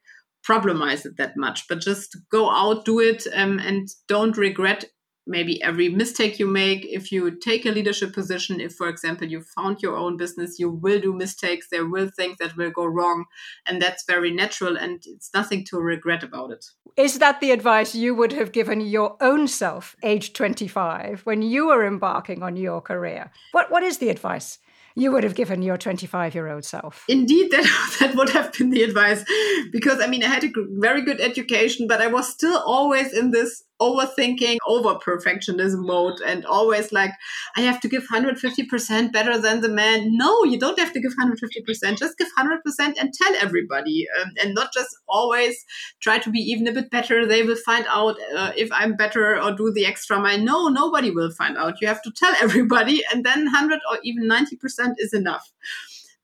problemize 0.48 1.04
it 1.04 1.18
that 1.18 1.36
much, 1.36 1.68
but 1.68 1.82
just 1.82 2.16
go 2.32 2.50
out, 2.50 2.86
do 2.86 2.98
it, 3.00 3.26
um, 3.34 3.58
and 3.58 3.86
don't 4.08 4.38
regret 4.38 4.86
maybe 5.28 5.62
every 5.62 5.88
mistake 5.88 6.38
you 6.38 6.46
make 6.46 6.84
if 6.86 7.12
you 7.12 7.30
take 7.30 7.66
a 7.66 7.70
leadership 7.70 8.12
position 8.12 8.60
if 8.60 8.74
for 8.74 8.88
example 8.88 9.28
you 9.28 9.40
found 9.40 9.82
your 9.82 9.96
own 9.96 10.16
business 10.16 10.58
you 10.58 10.70
will 10.70 11.00
do 11.00 11.12
mistakes 11.12 11.68
there 11.70 11.86
will 11.86 12.08
things 12.08 12.36
that 12.38 12.56
will 12.56 12.70
go 12.70 12.84
wrong 12.84 13.24
and 13.66 13.80
that's 13.80 14.04
very 14.04 14.32
natural 14.32 14.76
and 14.76 15.02
it's 15.06 15.30
nothing 15.34 15.64
to 15.64 15.78
regret 15.78 16.22
about 16.22 16.50
it 16.50 16.64
is 16.96 17.18
that 17.18 17.40
the 17.40 17.50
advice 17.50 17.94
you 17.94 18.14
would 18.14 18.32
have 18.32 18.52
given 18.52 18.80
your 18.80 19.16
own 19.20 19.46
self 19.46 19.94
age 20.02 20.32
25 20.32 21.20
when 21.24 21.42
you 21.42 21.68
were 21.68 21.86
embarking 21.86 22.42
on 22.42 22.56
your 22.56 22.80
career 22.80 23.30
what 23.52 23.70
what 23.70 23.82
is 23.82 23.98
the 23.98 24.08
advice 24.08 24.58
you 24.98 25.12
would 25.12 25.22
have 25.22 25.36
given 25.36 25.62
your 25.62 25.76
25 25.76 26.34
year 26.34 26.48
old 26.48 26.64
self? 26.64 27.04
Indeed, 27.08 27.52
that, 27.52 27.96
that 28.00 28.16
would 28.16 28.30
have 28.30 28.52
been 28.52 28.70
the 28.70 28.82
advice. 28.82 29.24
Because 29.70 30.00
I 30.00 30.08
mean, 30.08 30.24
I 30.24 30.26
had 30.26 30.42
a 30.42 30.50
very 30.72 31.02
good 31.02 31.20
education, 31.20 31.86
but 31.86 32.02
I 32.02 32.08
was 32.08 32.28
still 32.28 32.58
always 32.58 33.12
in 33.12 33.30
this 33.30 33.62
overthinking, 33.80 34.58
over 34.66 34.94
perfectionism 34.94 35.86
mode, 35.86 36.20
and 36.26 36.44
always 36.46 36.92
like, 36.92 37.12
I 37.56 37.62
have 37.62 37.80
to 37.80 37.88
give 37.88 38.06
150% 38.08 39.12
better 39.12 39.38
than 39.40 39.60
the 39.60 39.68
man. 39.68 40.16
No, 40.16 40.44
you 40.44 40.58
don't 40.58 40.78
have 40.78 40.92
to 40.92 41.00
give 41.00 41.12
150%. 41.20 41.98
Just 41.98 42.18
give 42.18 42.28
100% 42.38 42.58
and 43.00 43.14
tell 43.14 43.34
everybody, 43.40 44.06
um, 44.20 44.32
and 44.42 44.54
not 44.54 44.72
just 44.72 44.96
always 45.08 45.64
try 46.00 46.18
to 46.18 46.30
be 46.30 46.40
even 46.40 46.66
a 46.66 46.72
bit 46.72 46.90
better. 46.90 47.26
They 47.26 47.42
will 47.42 47.56
find 47.56 47.86
out 47.88 48.16
uh, 48.36 48.52
if 48.56 48.70
I'm 48.72 48.96
better 48.96 49.40
or 49.40 49.52
do 49.52 49.72
the 49.72 49.86
extra 49.86 50.18
mile. 50.18 50.38
No, 50.38 50.68
nobody 50.68 51.10
will 51.10 51.30
find 51.30 51.56
out. 51.56 51.80
You 51.80 51.88
have 51.88 52.02
to 52.02 52.10
tell 52.10 52.34
everybody, 52.40 53.02
and 53.12 53.24
then 53.24 53.44
100 53.44 53.80
or 53.90 53.98
even 54.02 54.28
90% 54.28 54.94
is 54.98 55.12
enough 55.12 55.52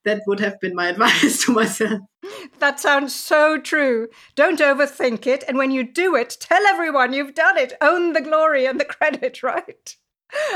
that 0.04 0.22
would 0.26 0.40
have 0.40 0.60
been 0.60 0.74
my 0.74 0.88
advice 0.90 1.44
to 1.44 1.52
myself. 1.52 2.00
That 2.58 2.80
sounds 2.80 3.14
so 3.14 3.58
true. 3.58 4.08
Don't 4.34 4.60
overthink 4.60 5.26
it. 5.26 5.44
And 5.46 5.58
when 5.58 5.70
you 5.70 5.82
do 5.84 6.14
it, 6.14 6.36
tell 6.40 6.64
everyone 6.66 7.12
you've 7.12 7.34
done 7.34 7.58
it. 7.58 7.74
Own 7.80 8.12
the 8.12 8.20
glory 8.20 8.66
and 8.66 8.80
the 8.80 8.84
credit, 8.96 9.42
right? 9.42 9.96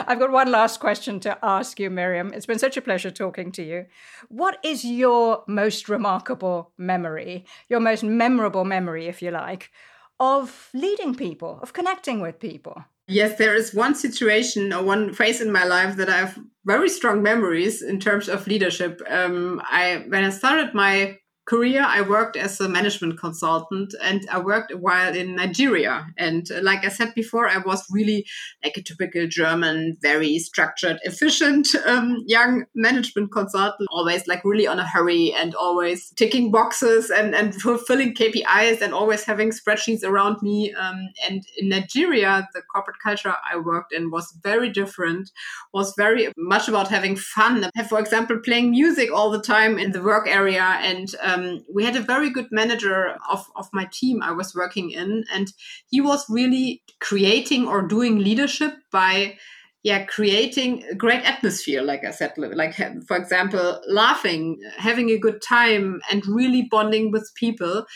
I've 0.07 0.19
got 0.19 0.33
one 0.33 0.51
last 0.51 0.81
question 0.81 1.21
to 1.21 1.39
ask 1.43 1.79
you, 1.79 1.91
Miriam. 1.91 2.33
It's 2.33 2.47
been 2.47 2.59
such 2.59 2.77
a 2.77 2.83
pleasure 2.83 3.11
talking 3.11 3.53
to 3.53 3.63
you. 3.63 3.87
What 4.29 4.59
is 4.65 4.85
your 4.85 5.45
most 5.47 5.89
remarkable 5.89 6.73
memory, 6.79 7.45
your 7.69 7.81
most 7.81 8.03
memorable 8.03 8.65
memory, 8.65 9.07
if 9.07 9.23
you 9.23 9.31
like, 9.31 9.71
of 10.19 10.71
leading 10.75 11.15
people, 11.15 11.61
of 11.63 11.73
connecting 11.73 12.21
with 12.21 12.41
people? 12.41 12.85
Yes, 13.09 13.39
there 13.39 13.55
is 13.55 13.73
one 13.75 13.95
situation 13.95 14.73
or 14.73 14.83
one 14.85 15.15
phase 15.15 15.41
in 15.41 15.51
my 15.51 15.65
life 15.65 15.97
that 15.97 16.11
I 16.11 16.19
have 16.19 16.39
very 16.67 16.91
strong 16.91 17.23
memories 17.23 17.81
in 17.81 17.99
terms 18.01 18.29
of 18.29 18.47
leadership. 18.47 19.01
Um, 19.09 19.63
I 19.65 20.05
when 20.09 20.25
I 20.25 20.31
started 20.31 20.75
my 20.75 21.19
career, 21.49 21.83
I 21.87 22.03
worked 22.03 22.37
as 22.37 22.61
a 22.61 22.69
management 22.69 23.19
consultant 23.19 23.95
and 24.03 24.27
I 24.31 24.39
worked 24.39 24.71
a 24.71 24.77
while 24.77 25.17
in 25.17 25.35
Nigeria. 25.35 26.07
And 26.19 26.51
uh, 26.53 26.61
like 26.63 26.85
I 26.85 26.89
said 26.89 27.15
before, 27.15 27.49
I 27.49 27.59
was 27.59 27.85
really 27.91 28.27
like 28.63 28.77
a 28.77 28.83
typical 28.83 29.27
German, 29.27 29.97
very 30.03 30.39
structured, 30.39 30.99
efficient 31.03 31.69
um, 31.87 32.19
young 32.27 32.65
management 32.75 33.33
consultant, 33.33 33.89
always 33.91 34.27
like 34.27 34.45
really 34.45 34.67
on 34.67 34.79
a 34.79 34.87
hurry 34.87 35.33
and 35.33 35.55
always 35.55 36.11
ticking 36.11 36.51
boxes 36.51 37.11
and, 37.11 37.35
and 37.35 37.55
fulfilling 37.63 38.15
KPIs 38.15 38.83
and 38.83 38.93
always 38.93 39.25
having 39.25 39.51
spreadsheets 39.51 40.05
around 40.05 40.43
me. 40.43 40.75
Um, 40.75 41.09
and 41.27 41.43
in 41.57 41.71
Nigeria, 41.71 42.47
the 42.53 42.63
corporate 42.73 42.99
culture 43.03 43.35
I 43.51 43.57
worked 43.57 43.93
in 43.93 44.11
was 44.11 44.37
very 44.43 44.69
different, 44.69 45.31
was 45.73 45.95
very 45.97 46.31
much 46.37 46.69
about 46.69 46.89
having 46.89 47.17
fun. 47.17 47.71
For 47.89 47.99
example, 47.99 48.39
playing 48.45 48.71
music 48.71 49.11
all 49.11 49.31
the 49.31 49.41
time 49.41 49.79
in 49.79 49.93
the 49.93 50.03
work 50.03 50.29
area. 50.29 50.79
And 50.83 51.09
um, 51.39 51.65
we 51.73 51.85
had 51.85 51.97
a 51.97 52.01
very 52.01 52.31
good 52.31 52.49
manager 52.51 53.17
of, 53.31 53.47
of 53.57 53.69
my 53.73 53.89
team 53.93 54.23
I 54.23 54.33
was 54.33 54.55
working 54.55 54.91
in. 54.91 55.25
And 55.33 55.53
he 55.91 56.01
was 56.01 56.27
really 56.29 56.83
creating 57.01 57.67
or 57.67 57.83
doing 57.83 58.19
leadership 58.19 58.75
by 58.91 59.37
yeah 59.85 60.05
creating 60.05 60.83
a 60.91 60.95
great 60.95 61.23
atmosphere 61.25 61.83
like 61.83 62.05
i 62.05 62.11
said 62.11 62.33
like 62.37 62.75
for 63.07 63.17
example 63.17 63.81
laughing 63.87 64.59
having 64.77 65.09
a 65.11 65.17
good 65.17 65.41
time 65.41 66.01
and 66.11 66.27
really 66.27 66.67
bonding 66.69 67.13
with 67.13 67.31
people 67.37 67.87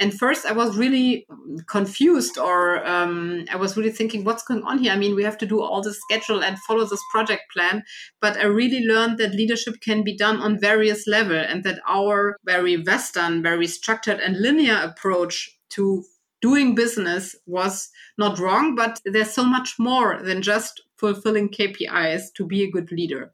and 0.00 0.18
first 0.18 0.46
i 0.46 0.52
was 0.52 0.76
really 0.76 1.26
confused 1.68 2.38
or 2.38 2.84
um, 2.86 3.44
i 3.52 3.56
was 3.56 3.76
really 3.76 3.90
thinking 3.90 4.24
what's 4.24 4.42
going 4.42 4.62
on 4.64 4.78
here? 4.78 4.92
I 4.92 4.96
mean 4.96 5.14
we 5.14 5.22
have 5.24 5.38
to 5.38 5.46
do 5.46 5.60
all 5.60 5.82
this 5.82 6.00
schedule 6.00 6.42
and 6.42 6.58
follow 6.60 6.84
this 6.84 7.02
project 7.12 7.44
plan 7.52 7.84
but 8.20 8.36
i 8.36 8.44
really 8.44 8.84
learned 8.84 9.18
that 9.18 9.34
leadership 9.34 9.80
can 9.80 10.02
be 10.02 10.16
done 10.16 10.40
on 10.40 10.58
various 10.58 11.06
level 11.06 11.36
and 11.38 11.62
that 11.64 11.80
our 11.88 12.36
very 12.44 12.76
western 12.82 13.42
very 13.42 13.66
structured 13.66 14.18
and 14.20 14.40
linear 14.40 14.80
approach 14.82 15.50
to 15.68 16.04
doing 16.42 16.74
business 16.74 17.36
was 17.46 17.90
not 18.18 18.38
wrong 18.38 18.74
but 18.74 19.00
there's 19.04 19.30
so 19.30 19.44
much 19.44 19.74
more 19.78 20.20
than 20.22 20.42
just 20.42 20.82
fulfilling 21.00 21.48
kpis 21.48 22.32
to 22.34 22.46
be 22.46 22.62
a 22.62 22.70
good 22.70 22.92
leader. 22.92 23.32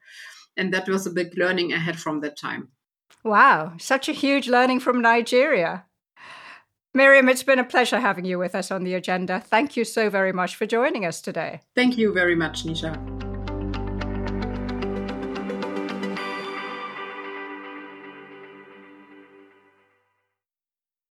And 0.57 0.72
that 0.72 0.88
was 0.88 1.07
a 1.07 1.11
big 1.11 1.37
learning 1.37 1.74
i 1.74 1.79
had 1.79 1.98
from 1.98 2.20
that 2.20 2.38
time. 2.38 2.68
Wow, 3.24 3.74
such 3.79 4.09
a 4.09 4.12
huge 4.12 4.48
learning 4.48 4.81
from 4.81 5.02
Nigeria. 5.02 5.85
Miriam, 6.96 7.28
it's 7.28 7.42
been 7.42 7.59
a 7.59 7.64
pleasure 7.64 8.00
having 8.00 8.24
you 8.24 8.38
with 8.38 8.54
us 8.54 8.70
on 8.70 8.82
the 8.82 8.94
agenda. 8.94 9.38
Thank 9.38 9.76
you 9.76 9.85
so 9.85 10.09
very 10.09 10.32
much 10.32 10.56
for 10.56 10.64
joining 10.64 11.04
us 11.04 11.20
today. 11.20 11.61
Thank 11.74 11.98
you 11.98 12.11
very 12.14 12.35
much, 12.35 12.64
Nisha. 12.64 13.25